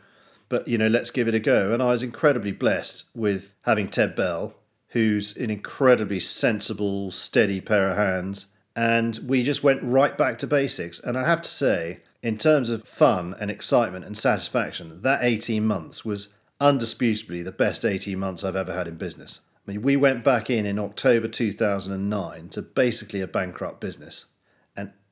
[0.48, 1.74] But, you know, let's give it a go.
[1.74, 4.54] And I was incredibly blessed with having Ted Bell,
[4.88, 8.46] who's an incredibly sensible, steady pair of hands.
[8.74, 10.98] And we just went right back to basics.
[10.98, 15.66] And I have to say, in terms of fun and excitement and satisfaction, that 18
[15.66, 16.28] months was
[16.62, 19.40] undisputably the best 18 months I've ever had in business.
[19.68, 24.24] I mean, we went back in in October 2009 to basically a bankrupt business.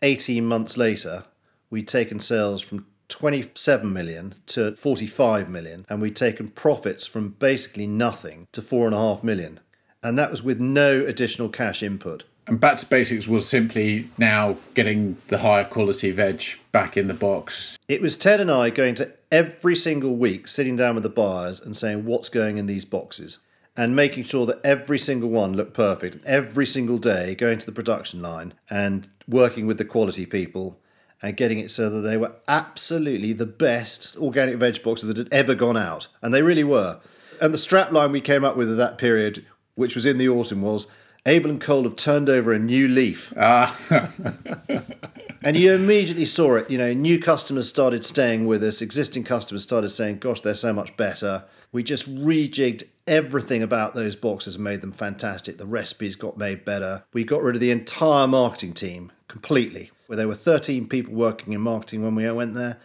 [0.01, 1.25] And 18 months later,
[1.69, 7.87] we'd taken sales from 27 million to 45 million, and we'd taken profits from basically
[7.87, 9.61] nothing to 4.5 million.
[10.03, 12.25] And that was with no additional cash input.
[12.47, 17.15] And back to basics was simply now getting the higher quality veg back in the
[17.15, 17.79] box.
[17.87, 21.61] It was Ted and I going to every single week, sitting down with the buyers
[21.61, 23.39] and saying, What's going in these boxes?
[23.77, 26.23] and making sure that every single one looked perfect.
[26.27, 30.79] Every single day, going to the production line and working with the quality people
[31.23, 35.33] and getting it so that they were absolutely the best organic veg boxes that had
[35.33, 36.09] ever gone out.
[36.23, 37.01] And they really were.
[37.41, 40.29] And the strap line we came up with at that period, which was in the
[40.29, 40.87] autumn, was
[41.27, 43.33] Abel and Cole have turned over a new leaf.
[43.37, 43.79] Ah.
[45.43, 46.71] and you immediately saw it.
[46.71, 50.73] You know, new customers started staying with us, existing customers started saying, Gosh, they're so
[50.73, 51.45] much better.
[51.73, 55.59] We just rejigged everything about those boxes and made them fantastic.
[55.59, 57.05] The recipes got made better.
[57.13, 61.53] We got rid of the entire marketing team completely, where there were 13 people working
[61.53, 62.79] in marketing when we went there.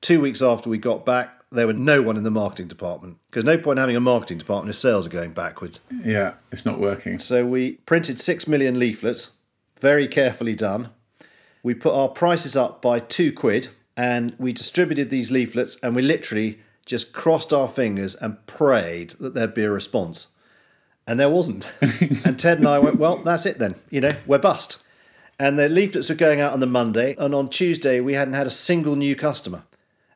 [0.00, 3.44] Two weeks after we got back, there were no one in the marketing department because
[3.44, 5.80] no point having a marketing department if sales are going backwards.
[6.04, 7.18] Yeah, it's not working.
[7.18, 9.32] So we printed six million leaflets,
[9.78, 10.90] very carefully done.
[11.62, 16.02] We put our prices up by two quid and we distributed these leaflets and we
[16.02, 20.28] literally just crossed our fingers and prayed that there'd be a response.
[21.06, 21.68] And there wasn't.
[22.24, 23.74] and Ted and I went, well, that's it then.
[23.90, 24.78] You know, we're bust.
[25.42, 28.46] And the leaflets were going out on the Monday, and on Tuesday, we hadn't had
[28.46, 29.64] a single new customer.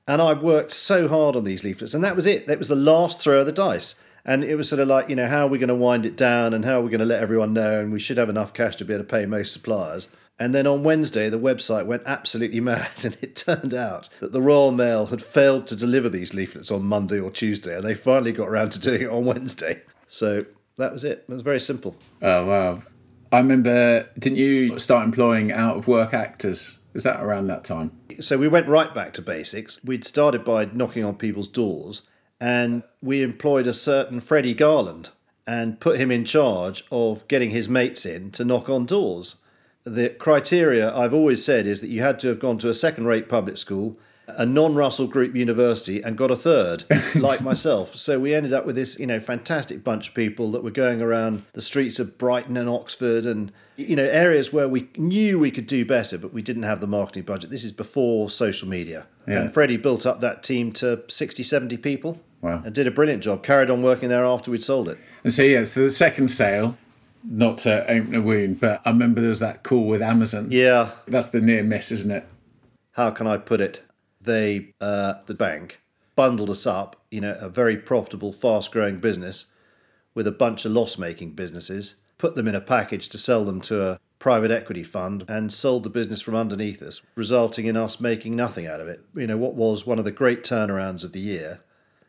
[0.06, 2.46] And I worked so hard on these leaflets, and that was it.
[2.46, 3.96] That was the last throw of the dice.
[4.24, 6.16] And it was sort of like, you know, how are we going to wind it
[6.16, 7.80] down and how are we going to let everyone know?
[7.80, 10.06] And we should have enough cash to be able to pay most suppliers.
[10.38, 14.40] And then on Wednesday, the website went absolutely mad, and it turned out that the
[14.40, 18.30] Royal Mail had failed to deliver these leaflets on Monday or Tuesday, and they finally
[18.30, 19.82] got around to doing it on Wednesday.
[20.06, 20.42] So
[20.76, 21.24] that was it.
[21.28, 21.96] It was very simple.
[22.22, 22.78] Oh, wow.
[23.36, 26.78] I remember, didn't you start employing out of work actors?
[26.94, 27.92] Was that around that time?
[28.18, 29.78] So we went right back to basics.
[29.84, 32.00] We'd started by knocking on people's doors,
[32.40, 35.10] and we employed a certain Freddie Garland
[35.46, 39.36] and put him in charge of getting his mates in to knock on doors
[39.86, 43.06] the criteria I've always said is that you had to have gone to a second
[43.06, 46.84] rate public school, a non Russell Group university, and got a third,
[47.14, 47.96] like myself.
[47.96, 51.00] So we ended up with this, you know, fantastic bunch of people that were going
[51.00, 55.50] around the streets of Brighton and Oxford and, you know, areas where we knew we
[55.50, 57.50] could do better, but we didn't have the marketing budget.
[57.50, 59.06] This is before social media.
[59.26, 59.42] Yeah.
[59.42, 62.20] And Freddie built up that team to 60, 70 people.
[62.42, 62.62] Wow.
[62.64, 63.42] And did a brilliant job.
[63.42, 64.98] Carried on working there after we'd sold it.
[65.24, 66.76] And so, yes, yeah, the second sale,
[67.24, 70.48] not to open a wound, but I remember there was that call with Amazon.
[70.50, 70.92] Yeah.
[71.08, 72.26] That's the near miss, isn't it?
[72.92, 73.82] How can I put it?
[74.26, 75.80] They, uh, the bank,
[76.14, 79.46] bundled us up, you know, a very profitable, fast growing business
[80.14, 83.60] with a bunch of loss making businesses, put them in a package to sell them
[83.62, 88.00] to a private equity fund, and sold the business from underneath us, resulting in us
[88.00, 89.00] making nothing out of it.
[89.14, 91.60] You know, what was one of the great turnarounds of the year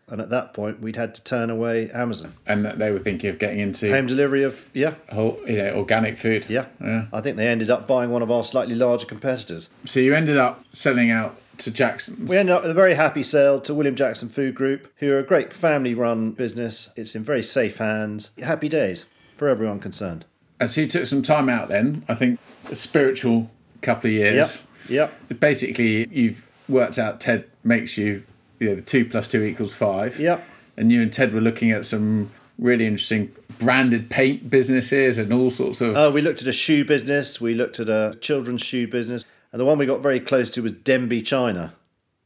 [0.10, 2.34] and at that point we'd had to turn away Amazon.
[2.46, 6.18] And they were thinking of getting into home delivery of yeah, whole, you know, organic
[6.18, 6.46] food.
[6.50, 7.08] Yeah, yeah.
[7.12, 9.70] I think they ended up buying one of our slightly larger competitors.
[9.86, 12.30] So you ended up selling out to Jackson's.
[12.30, 15.20] We ended up with a very happy sale to William Jackson Food Group, who are
[15.20, 16.90] a great family-run business.
[16.96, 18.32] It's in very safe hands.
[18.42, 20.26] Happy days for everyone concerned.
[20.60, 22.04] And so you took some time out then.
[22.08, 22.40] I think
[22.70, 24.64] a spiritual couple of years.
[24.90, 25.14] Yep.
[25.30, 25.40] Yep.
[25.40, 28.24] Basically, you've worked out Ted makes you
[28.60, 30.20] you know, the two plus two equals five.
[30.20, 30.44] Yep.
[30.78, 35.50] And you and Ted were looking at some really interesting branded paint businesses and all
[35.50, 35.96] sorts of.
[35.96, 37.40] Oh, we looked at a shoe business.
[37.42, 40.62] We looked at a children's shoe business, and the one we got very close to
[40.64, 41.74] was Denby China,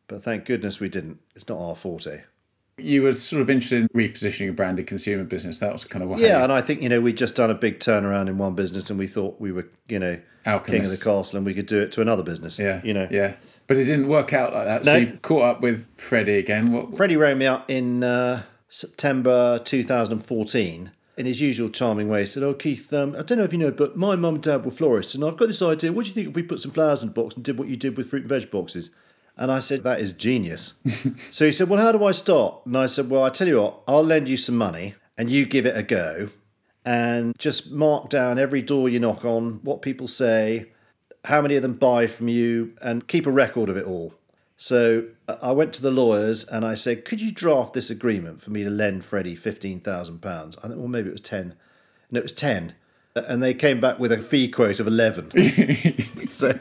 [0.08, 1.20] but thank goodness we didn't.
[1.36, 2.24] It's not our forte.
[2.78, 5.60] You were sort of interested in repositioning a branded consumer business.
[5.60, 6.20] That was kind of what.
[6.20, 8.90] Yeah, and I think you know we'd just done a big turnaround in one business,
[8.90, 10.20] and we thought we were you know
[10.66, 12.58] king of the castle, and we could do it to another business.
[12.58, 13.08] Yeah, you know.
[13.12, 13.36] Yeah,
[13.68, 14.86] but it didn't work out like that.
[14.86, 14.98] So No.
[15.00, 16.72] you caught up with Freddie again.
[16.72, 16.96] What?
[16.98, 22.21] Freddie rang me up in uh, September 2014 in his usual charming way.
[22.21, 24.43] He said, "Oh Keith, um, I don't know if you know, but my mum and
[24.43, 25.91] dad were florists, and I've got this idea.
[25.91, 27.67] What do you think if we put some flowers in a box and did what
[27.67, 28.91] you did with fruit and veg boxes?"
[29.38, 30.74] And I said, "That is genius."
[31.32, 33.62] so he said, "Well, how do I start?" And I said, "Well, I tell you
[33.62, 36.30] what, I'll lend you some money, and you give it a go,
[36.86, 40.67] and just mark down every door you knock on, what people say."
[41.26, 44.15] How many of them buy from you, and keep a record of it all.
[44.62, 48.41] So uh, I went to the lawyers and I said, "Could you draft this agreement
[48.41, 51.56] for me to lend Freddie fifteen thousand pounds?" I think, well, maybe it was ten.
[52.12, 52.76] No, it was ten,
[53.15, 55.32] and they came back with a fee quote of eleven.
[56.30, 56.60] so,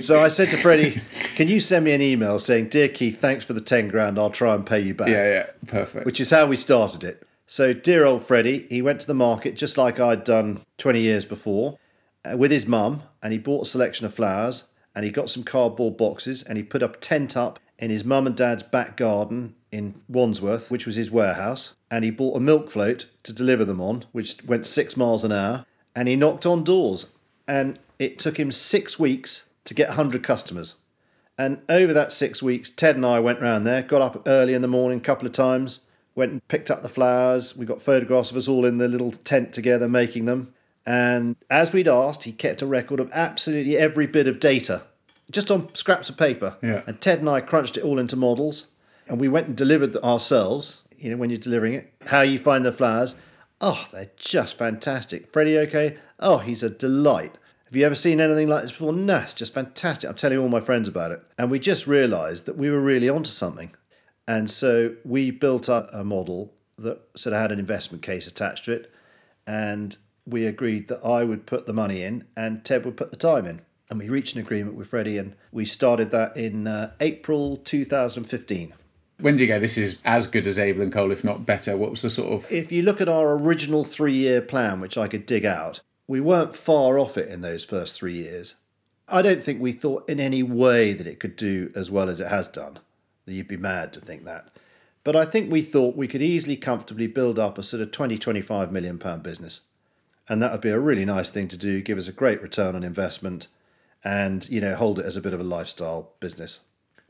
[0.00, 1.02] so I said to Freddie,
[1.36, 4.18] "Can you send me an email saying, dear Keith, thanks for the ten grand.
[4.18, 6.06] I'll try and pay you back." Yeah, yeah, perfect.
[6.06, 7.28] Which is how we started it.
[7.46, 11.26] So, dear old Freddie, he went to the market just like I'd done 20 years
[11.26, 11.78] before
[12.24, 15.44] uh, with his mum, and he bought a selection of flowers, and he got some
[15.44, 19.54] cardboard boxes, and he put up tent up in his mum and dad's back garden
[19.72, 23.80] in Wandsworth, which was his warehouse, and he bought a milk float to deliver them
[23.80, 27.06] on, which went six miles an hour, and he knocked on doors,
[27.48, 30.74] and it took him six weeks to get 100 customers.
[31.38, 34.62] And over that six weeks, Ted and I went round there, got up early in
[34.62, 35.80] the morning a couple of times,
[36.14, 37.56] went and picked up the flowers.
[37.56, 40.52] We got photographs of us all in the little tent together making them.
[40.86, 44.82] And as we'd asked, he kept a record of absolutely every bit of data,
[45.30, 46.56] just on scraps of paper.
[46.62, 46.82] Yeah.
[46.86, 48.66] And Ted and I crunched it all into models.
[49.06, 52.64] And we went and delivered ourselves, you know, when you're delivering it, how you find
[52.64, 53.16] the flowers.
[53.60, 55.32] Oh, they're just fantastic.
[55.32, 55.98] Freddie, okay?
[56.18, 57.36] Oh, he's a delight.
[57.66, 58.92] Have you ever seen anything like this before?
[58.92, 60.08] No, it's just fantastic.
[60.08, 61.22] I'm telling all my friends about it.
[61.38, 63.74] And we just realised that we were really onto something.
[64.26, 68.64] And so we built up a model that sort of had an investment case attached
[68.66, 68.92] to it.
[69.46, 73.16] And we agreed that I would put the money in and Ted would put the
[73.16, 73.62] time in.
[73.88, 78.72] And we reached an agreement with Freddie and we started that in uh, April 2015.
[79.18, 79.58] when do you go?
[79.58, 81.76] This is as good as Abel and Cole, if not better.
[81.76, 82.52] What was the sort of?
[82.52, 86.20] If you look at our original three year plan, which I could dig out, we
[86.20, 88.54] weren't far off it in those first three years.
[89.08, 92.20] I don't think we thought in any way that it could do as well as
[92.20, 92.78] it has done.
[93.26, 94.50] You'd be mad to think that.
[95.02, 98.18] But I think we thought we could easily, comfortably build up a sort of 20,
[98.18, 99.60] 25 million pound business.
[100.30, 102.76] And that would be a really nice thing to do, give us a great return
[102.76, 103.48] on investment,
[104.04, 106.60] and, you know, hold it as a bit of a lifestyle business.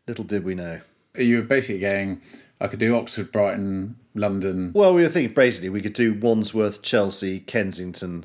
[0.09, 0.81] Little did we know.
[1.15, 2.23] You were basically going.
[2.63, 4.73] I could do Oxford, Brighton, London.
[4.75, 8.25] Well, we were thinking basically we could do Wandsworth, Chelsea, Kensington,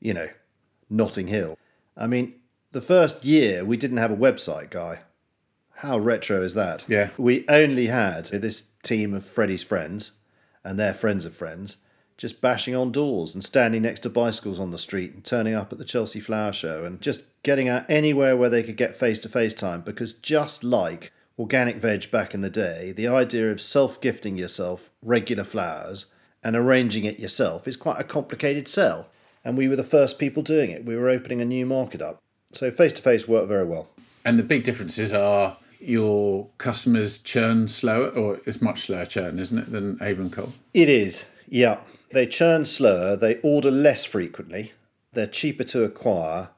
[0.00, 0.28] you know,
[0.90, 1.56] Notting Hill.
[1.96, 2.34] I mean,
[2.72, 5.02] the first year we didn't have a website guy.
[5.76, 6.84] How retro is that?
[6.88, 7.10] Yeah.
[7.16, 10.12] We only had this team of Freddie's friends
[10.64, 11.76] and their friends of friends
[12.22, 15.72] just bashing on doors and standing next to bicycles on the street and turning up
[15.72, 19.18] at the Chelsea Flower Show and just getting out anywhere where they could get face
[19.18, 23.60] to face time because just like organic veg back in the day, the idea of
[23.60, 26.06] self gifting yourself regular flowers
[26.44, 29.08] and arranging it yourself is quite a complicated sell.
[29.44, 30.84] And we were the first people doing it.
[30.84, 32.20] We were opening a new market up.
[32.52, 33.88] So face to face worked very well.
[34.24, 39.58] And the big differences are your customers churn slower, or it's much slower churn, isn't
[39.58, 40.52] it, than Abel Cole?
[40.72, 41.78] It is, yeah.
[42.12, 44.72] They churn slower, they order less frequently,
[45.12, 46.50] they're cheaper to acquire,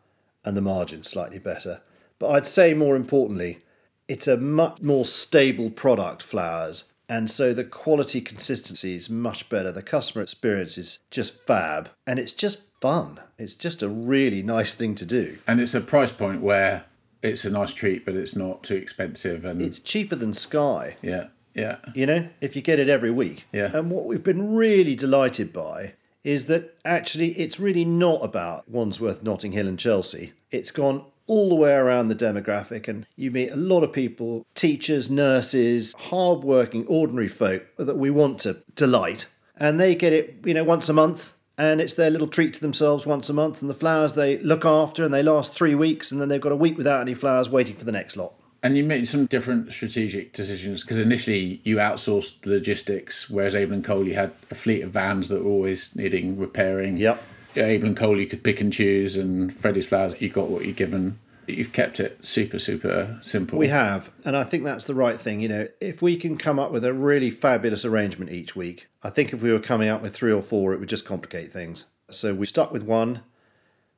[0.45, 1.81] and the margin's slightly better.
[2.19, 3.61] But I'd say more importantly,
[4.09, 9.71] it's a much more stable product, flowers, and so the quality consistency is much better.
[9.73, 13.21] The customer experience is just fab, and it's just fun.
[13.39, 15.39] It's just a really nice thing to do.
[15.47, 16.85] And it's a price point where
[17.23, 19.45] it's a nice treat, but it's not too expensive.
[19.45, 20.97] And It's cheaper than Sky.
[21.03, 23.47] yeah, yeah, you know, if you get it every week.
[23.53, 23.71] Yeah.
[23.77, 29.23] And what we've been really delighted by is that actually it's really not about Wandsworth,
[29.23, 30.33] Notting Hill, and Chelsea.
[30.51, 34.45] It's gone all the way around the demographic, and you meet a lot of people
[34.55, 39.27] teachers, nurses, hard-working, ordinary folk that we want to delight.
[39.57, 41.33] And they get it, you know, once a month.
[41.57, 43.61] And it's their little treat to themselves once a month.
[43.61, 46.11] And the flowers they look after and they last three weeks.
[46.11, 48.35] And then they've got a week without any flowers waiting for the next lot.
[48.65, 53.75] And you made some different strategic decisions because initially you outsourced the logistics, whereas Abel
[53.75, 56.97] and Cole you had a fleet of vans that were always needing repairing.
[56.97, 57.23] Yep.
[57.55, 60.65] Yeah, Abel and Cole you could pick and choose, and Freddie's Flowers you got what
[60.65, 61.19] you're given.
[61.47, 63.59] You've kept it super super simple.
[63.59, 65.41] We have, and I think that's the right thing.
[65.41, 69.11] You know, if we can come up with a really fabulous arrangement each week, I
[69.11, 71.85] think if we were coming up with three or four, it would just complicate things.
[72.11, 73.21] So we stuck with one.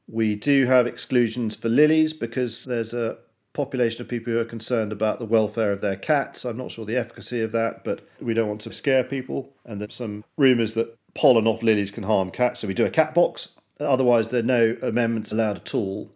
[0.08, 3.18] We do have exclusions for lilies because there's a
[3.56, 6.44] population of people who are concerned about the welfare of their cats.
[6.44, 9.52] I'm not sure the efficacy of that, but we don't want to scare people.
[9.64, 12.90] And there's some rumours that pollen off lilies can harm cats, so we do a
[12.90, 13.54] cat box.
[13.80, 16.10] Otherwise, there are no amendments allowed at all.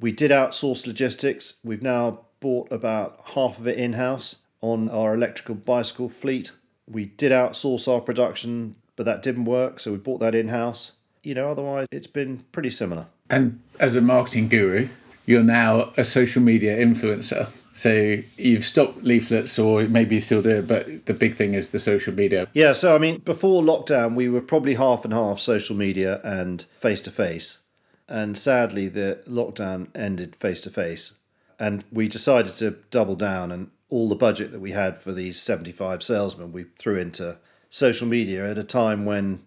[0.00, 1.54] We did outsource logistics.
[1.62, 6.50] We've now bought about half of it in house on our electrical bicycle fleet.
[6.90, 10.92] We did outsource our production, but that didn't work, so we bought that in house.
[11.22, 13.06] You know, otherwise, it's been pretty similar.
[13.30, 14.88] And as a marketing guru,
[15.32, 17.48] you're now a social media influencer.
[17.74, 21.80] So you've stopped leaflets, or maybe you still do, but the big thing is the
[21.80, 22.48] social media.
[22.52, 26.66] Yeah, so I mean, before lockdown, we were probably half and half social media and
[26.76, 27.60] face to face.
[28.08, 31.14] And sadly, the lockdown ended face to face.
[31.58, 35.40] And we decided to double down, and all the budget that we had for these
[35.40, 37.38] 75 salesmen, we threw into
[37.70, 39.44] social media at a time when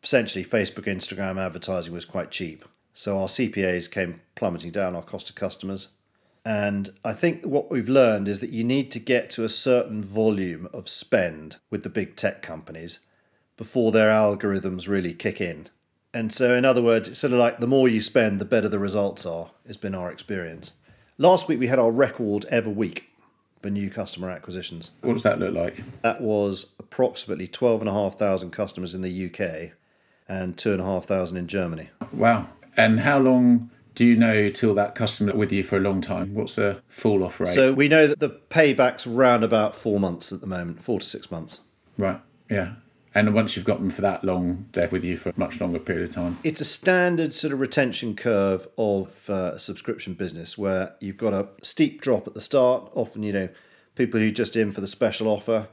[0.00, 2.64] essentially Facebook, Instagram advertising was quite cheap.
[2.94, 5.88] So our CPAs came plummeting down, our cost to customers.
[6.46, 10.02] And I think what we've learned is that you need to get to a certain
[10.02, 13.00] volume of spend with the big tech companies
[13.56, 15.68] before their algorithms really kick in.
[16.12, 18.68] And so, in other words, it's sort of like the more you spend, the better
[18.68, 20.72] the results are, has been our experience.
[21.18, 23.08] Last week, we had our record ever week
[23.62, 24.90] for new customer acquisitions.
[25.00, 25.82] What does that look like?
[26.02, 29.72] That was approximately 12,500 customers in the UK
[30.28, 31.90] and 2,500 in Germany.
[32.12, 32.46] Wow.
[32.76, 36.34] And how long do you know till that customer with you for a long time?
[36.34, 37.54] What's the fall off rate?
[37.54, 41.06] So we know that the payback's around about four months at the moment, four to
[41.06, 41.60] six months.
[41.96, 42.20] right,
[42.50, 42.74] yeah.
[43.16, 45.78] And once you've got them for that long, they're with you for a much longer
[45.78, 46.36] period of time.
[46.42, 51.32] It's a standard sort of retention curve of uh, a subscription business where you've got
[51.32, 52.90] a steep drop at the start.
[52.92, 53.48] Often, you know,
[53.94, 55.68] people who just in for the special offer.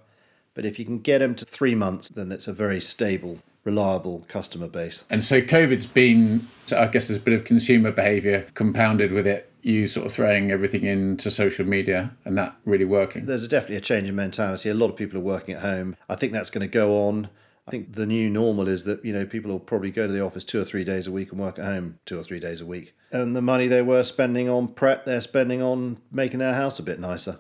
[0.54, 4.26] But if you can get them to three months, then it's a very stable, reliable
[4.28, 5.06] customer base.
[5.10, 9.52] And so COVID's been, I guess, there's a bit of consumer behaviour compounded with it.
[9.62, 13.28] You sort of throwing everything into social media and that really working.
[13.28, 14.70] There's definitely a change in mentality.
[14.70, 15.96] A lot of people are working at home.
[16.10, 17.30] I think that's going to go on.
[17.68, 20.22] I think the new normal is that you know people will probably go to the
[20.22, 22.60] office two or three days a week and work at home two or three days
[22.60, 22.96] a week.
[23.12, 26.84] And the money they were spending on prep, they're spending on making their house a
[26.84, 27.40] bit nicer.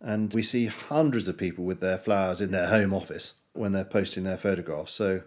[0.00, 3.84] And we see hundreds of people with their flowers in their home office when they're
[3.84, 4.92] posting their photographs.
[4.92, 5.22] So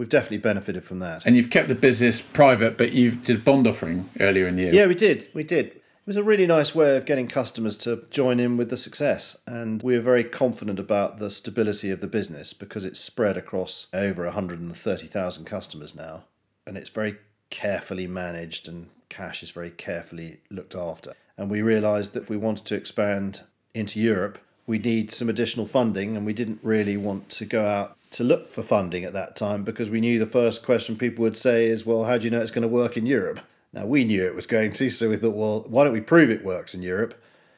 [0.00, 1.26] we've definitely benefited from that.
[1.26, 4.62] And you've kept the business private, but you did a bond offering earlier in the
[4.62, 4.72] year.
[4.72, 5.26] Yeah, we did.
[5.34, 5.66] We did.
[5.66, 9.36] It was a really nice way of getting customers to join in with the success.
[9.46, 14.24] And we're very confident about the stability of the business because it's spread across over
[14.24, 16.24] 130,000 customers now.
[16.66, 17.18] And it's very
[17.50, 21.12] carefully managed and cash is very carefully looked after.
[21.36, 23.42] And we realised that if we wanted to expand
[23.74, 26.16] into Europe, we need some additional funding.
[26.16, 29.62] And we didn't really want to go out to look for funding at that time
[29.62, 32.40] because we knew the first question people would say is, well, how do you know
[32.40, 33.40] it's going to work in Europe?
[33.72, 36.28] Now, we knew it was going to, so we thought, well, why don't we prove
[36.28, 37.14] it works in Europe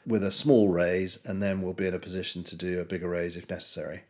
[0.06, 3.08] with a small raise and then we'll be in a position to do a bigger
[3.08, 4.02] raise if necessary.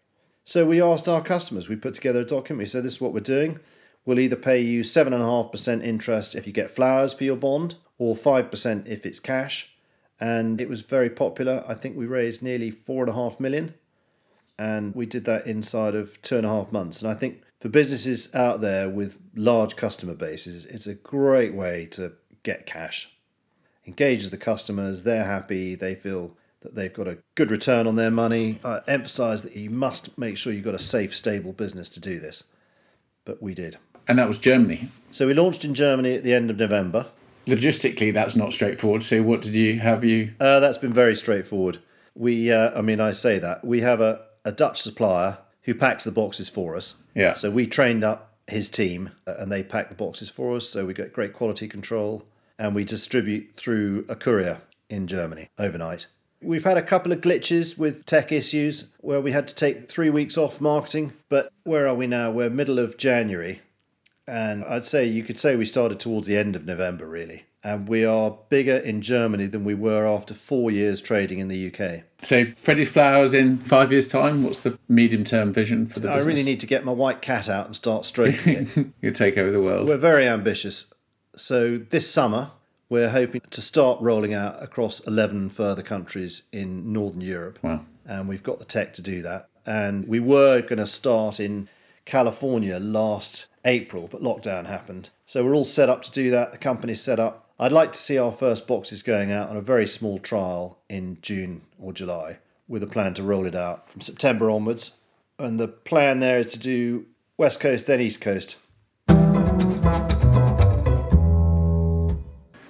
[0.44, 3.12] So we asked our customers, we put together a document, we said, this is what
[3.12, 3.60] we're doing.
[4.04, 8.88] We'll either pay you 7.5% interest if you get flowers for your bond or 5%
[8.88, 9.72] if it's cash.
[10.18, 11.64] And it was very popular.
[11.68, 13.74] I think we raised nearly 4.5 million
[14.58, 17.02] and we did that inside of two and a half months.
[17.02, 21.86] And I think for businesses out there with large customer bases, it's a great way
[21.92, 23.08] to get cash.
[23.86, 28.10] Engages the customers, they're happy, they feel that they've got a good return on their
[28.10, 28.60] money.
[28.64, 32.18] I emphasize that you must make sure you've got a safe, stable business to do
[32.20, 32.44] this.
[33.24, 33.78] But we did.
[34.08, 34.88] And that was Germany.
[35.10, 37.06] So we launched in Germany at the end of November.
[37.46, 39.02] Logistically, that's not straightforward.
[39.02, 40.04] So, what did you have?
[40.04, 41.78] You Uh, that's been very straightforward.
[42.14, 46.04] We, uh, I mean, I say that we have a, a Dutch supplier who packs
[46.04, 46.96] the boxes for us.
[47.14, 47.34] Yeah.
[47.34, 50.68] So we trained up his team uh, and they pack the boxes for us.
[50.68, 52.24] So we get great quality control
[52.58, 56.06] and we distribute through a courier in Germany overnight.
[56.40, 60.10] We've had a couple of glitches with tech issues where we had to take three
[60.10, 62.32] weeks off marketing, but where are we now?
[62.32, 63.60] We're middle of January.
[64.26, 67.44] And I'd say you could say we started towards the end of November, really.
[67.64, 71.72] And we are bigger in Germany than we were after four years trading in the
[71.72, 72.02] UK.
[72.20, 74.42] so Freddie's flowers in five years' time.
[74.42, 76.10] What's the medium term vision for the business?
[76.10, 76.26] I business?
[76.26, 78.86] really need to get my white cat out and start stroking it.
[79.00, 79.88] you take over the world.
[79.88, 80.92] We're very ambitious.
[81.36, 82.50] So this summer,
[82.88, 87.58] we're hoping to start rolling out across 11 further countries in Northern Europe.
[87.62, 87.86] Wow.
[88.04, 89.48] And we've got the tech to do that.
[89.64, 91.68] And we were going to start in
[92.04, 95.10] California last April, but lockdown happened.
[95.26, 96.52] So we're all set up to do that.
[96.52, 97.51] The company's set up.
[97.62, 101.18] I'd like to see our first boxes going out on a very small trial in
[101.22, 104.96] June or July with a plan to roll it out from September onwards.
[105.38, 107.06] And the plan there is to do
[107.36, 108.56] West Coast, then East Coast.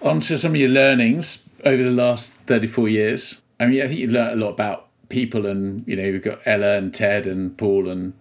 [0.03, 3.41] On to some of your learnings over the last 34 years?
[3.59, 6.41] I mean, I think you've learned a lot about people and, you know, we've got
[6.45, 8.13] Ella and Ted and Paul and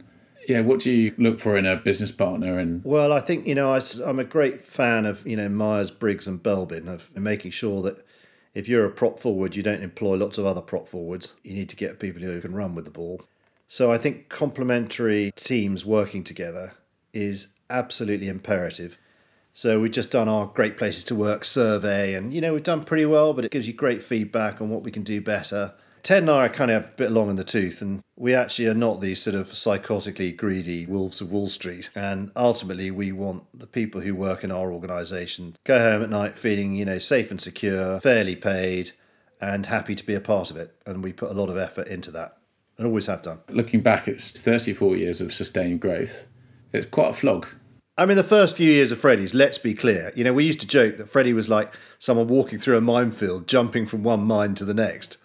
[0.51, 2.59] yeah, what do you look for in a business partner?
[2.59, 5.89] And well, I think you know I, am a great fan of you know Myers
[5.89, 8.05] Briggs and Belbin of making sure that
[8.53, 11.33] if you're a prop forward, you don't employ lots of other prop forwards.
[11.43, 13.23] You need to get people who can run with the ball.
[13.69, 16.73] So I think complementary teams working together
[17.13, 18.97] is absolutely imperative.
[19.53, 22.83] So we've just done our Great Places to Work survey, and you know we've done
[22.83, 25.73] pretty well, but it gives you great feedback on what we can do better.
[26.03, 28.67] Ted and I are kind of a bit long in the tooth, and we actually
[28.67, 31.91] are not these sort of psychotically greedy wolves of Wall Street.
[31.93, 36.37] And ultimately, we want the people who work in our organisation go home at night
[36.37, 38.91] feeling, you know, safe and secure, fairly paid,
[39.39, 40.75] and happy to be a part of it.
[40.85, 42.37] And we put a lot of effort into that,
[42.77, 43.39] and always have done.
[43.49, 46.25] Looking back, it's 34 years of sustained growth.
[46.73, 47.45] It's quite a flog.
[47.97, 50.11] I mean, the first few years of Freddie's, let's be clear.
[50.15, 53.47] You know, we used to joke that Freddie was like someone walking through a minefield,
[53.47, 55.17] jumping from one mine to the next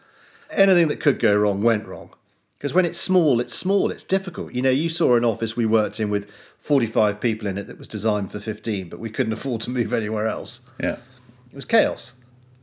[0.51, 2.11] anything that could go wrong went wrong.
[2.59, 4.55] Because when it's small, it's small, it's difficult.
[4.55, 7.79] You know, you saw an office we worked in with 45 people in it that
[7.79, 10.61] was designed for 15, but we couldn't afford to move anywhere else.
[10.81, 10.97] Yeah.
[11.51, 12.15] It was chaos.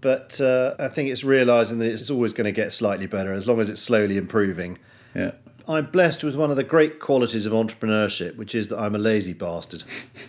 [0.02, 3.48] But uh, I think it's realizing that it's always going to get slightly better as
[3.48, 4.78] long as it's slowly improving.
[5.16, 5.32] Yeah.
[5.68, 9.00] I'm blessed with one of the great qualities of entrepreneurship, which is that I'm a
[9.00, 9.84] lazy bastard.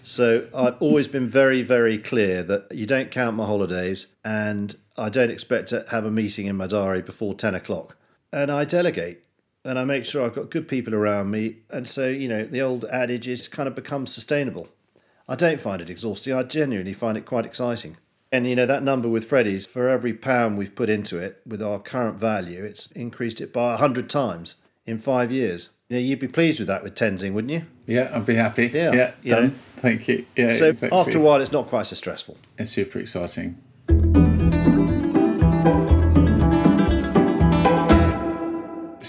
[0.04, 5.08] so I've always been very, very clear that you don't count my holidays and I
[5.08, 7.96] don't expect to have a meeting in my diary before 10 o'clock.
[8.32, 9.20] And I delegate
[9.64, 11.56] and I make sure I've got good people around me.
[11.70, 14.68] And so, you know, the old adage is kind of becomes sustainable.
[15.28, 16.34] I don't find it exhausting.
[16.34, 17.96] I genuinely find it quite exciting.
[18.30, 21.62] And, you know, that number with Freddie's, for every pound we've put into it with
[21.62, 25.70] our current value, it's increased it by 100 times in five years.
[25.88, 27.64] You know, you'd be pleased with that with Tenzing, wouldn't you?
[27.86, 28.70] Yeah, I'd be happy.
[28.74, 29.48] Yeah, yeah done.
[29.48, 29.54] know.
[29.76, 30.26] Thank you.
[30.36, 30.56] Yeah.
[30.56, 30.98] So exactly.
[30.98, 32.36] after a while, it's not quite so stressful.
[32.58, 33.62] it's super exciting.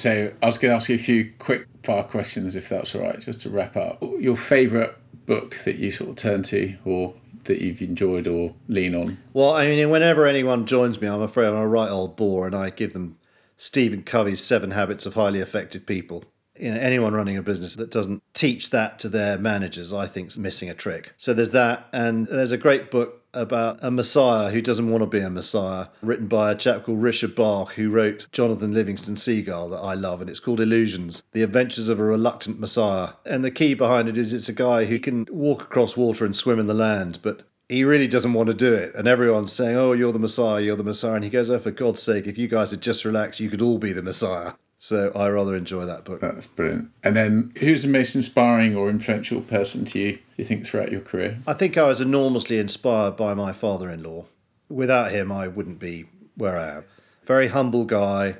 [0.05, 3.01] So I was going to ask you a few quick fire questions, if that's all
[3.01, 4.03] right, just to wrap up.
[4.19, 4.93] Your favourite
[5.25, 9.17] book that you sort of turn to, or that you've enjoyed, or lean on?
[9.33, 12.55] Well, I mean, whenever anyone joins me, I'm afraid I'm a right old bore, and
[12.55, 13.17] I give them
[13.57, 16.23] Stephen Covey's Seven Habits of Highly Effective People.
[16.59, 20.29] You know, anyone running a business that doesn't teach that to their managers, I think,
[20.29, 21.13] is missing a trick.
[21.17, 25.07] So there's that, and there's a great book about a messiah who doesn't want to
[25.07, 29.69] be a messiah, written by a chap called Richard Bach, who wrote Jonathan Livingston Seagull,
[29.69, 33.09] that I love, and it's called Illusions The Adventures of a Reluctant Messiah.
[33.25, 36.35] And the key behind it is it's a guy who can walk across water and
[36.35, 38.93] swim in the land, but he really doesn't want to do it.
[38.95, 41.15] And everyone's saying, Oh, you're the Messiah, you're the Messiah.
[41.15, 43.61] And he goes, Oh, for God's sake, if you guys had just relaxed, you could
[43.61, 44.53] all be the Messiah.
[44.85, 46.21] So I rather enjoy that book.
[46.21, 46.91] That's brilliant.
[47.03, 51.01] And then, who's the most inspiring or influential person to you, you think, throughout your
[51.01, 51.39] career?
[51.47, 54.25] I think I was enormously inspired by my father in law.
[54.69, 56.05] Without him, I wouldn't be
[56.35, 56.83] where I am.
[57.23, 58.35] Very humble guy,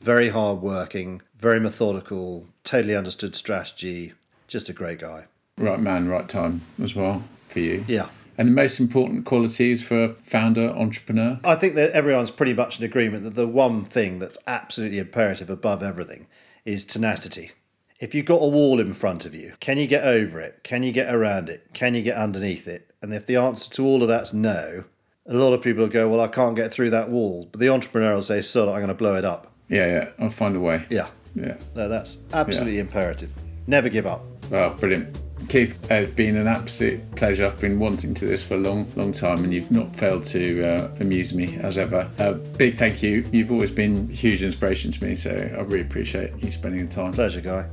[0.00, 4.14] very hard working, very methodical, totally understood strategy,
[4.48, 5.26] just a great guy.
[5.56, 7.84] Right man, right time as well for you.
[7.86, 8.08] Yeah.
[8.36, 11.38] And the most important qualities for a founder, entrepreneur?
[11.44, 15.50] I think that everyone's pretty much in agreement that the one thing that's absolutely imperative
[15.50, 16.26] above everything
[16.64, 17.52] is tenacity.
[18.00, 20.60] If you've got a wall in front of you, can you get over it?
[20.64, 21.68] Can you get around it?
[21.72, 22.90] Can you get underneath it?
[23.00, 24.84] And if the answer to all of that's no,
[25.26, 27.48] a lot of people will go, Well, I can't get through that wall.
[27.50, 29.52] But the entrepreneur will say, So I'm going to blow it up.
[29.68, 30.84] Yeah, yeah, I'll find a way.
[30.90, 31.08] Yeah.
[31.34, 31.56] Yeah.
[31.74, 33.30] No, that's absolutely imperative.
[33.66, 34.22] Never give up.
[34.50, 35.20] Well, brilliant.
[35.48, 37.46] Keith, it's been an absolute pleasure.
[37.46, 40.64] I've been wanting to this for a long, long time, and you've not failed to
[40.64, 42.08] uh, amuse me as ever.
[42.18, 43.24] A uh, big thank you.
[43.30, 46.94] You've always been a huge inspiration to me, so I really appreciate you spending the
[46.94, 47.12] time.
[47.12, 47.66] Pleasure, Guy.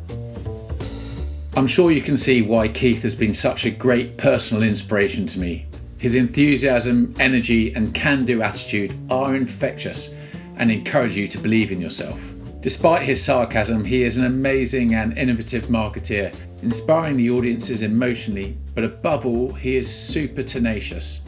[1.55, 5.39] I'm sure you can see why Keith has been such a great personal inspiration to
[5.39, 5.65] me.
[5.97, 10.15] His enthusiasm, energy, and can do attitude are infectious
[10.57, 12.31] and encourage you to believe in yourself.
[12.61, 18.83] Despite his sarcasm, he is an amazing and innovative marketeer, inspiring the audiences emotionally, but
[18.83, 21.21] above all, he is super tenacious.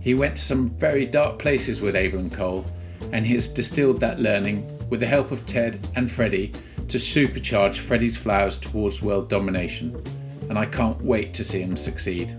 [0.00, 2.66] He went to some very dark places with Abel and Cole,
[3.12, 6.52] and he has distilled that learning with the help of Ted and Freddie
[6.88, 10.02] to supercharge Freddie's flowers towards world domination.
[10.48, 12.36] And I can't wait to see him succeed.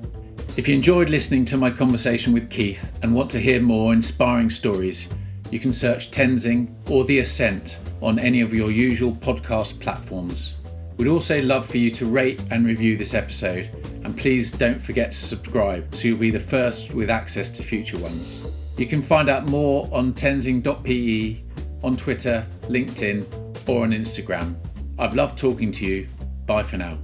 [0.56, 4.50] If you enjoyed listening to my conversation with Keith and want to hear more inspiring
[4.50, 5.10] stories,
[5.50, 10.56] you can search Tenzing or The Ascent on any of your usual podcast platforms.
[10.98, 13.70] We'd also love for you to rate and review this episode,
[14.04, 17.98] and please don't forget to subscribe so you'll be the first with access to future
[17.98, 18.46] ones.
[18.78, 21.38] You can find out more on tenzing.pe,
[21.84, 24.56] on Twitter, LinkedIn, or on Instagram.
[24.98, 26.08] I've loved talking to you.
[26.46, 26.98] Bye for now.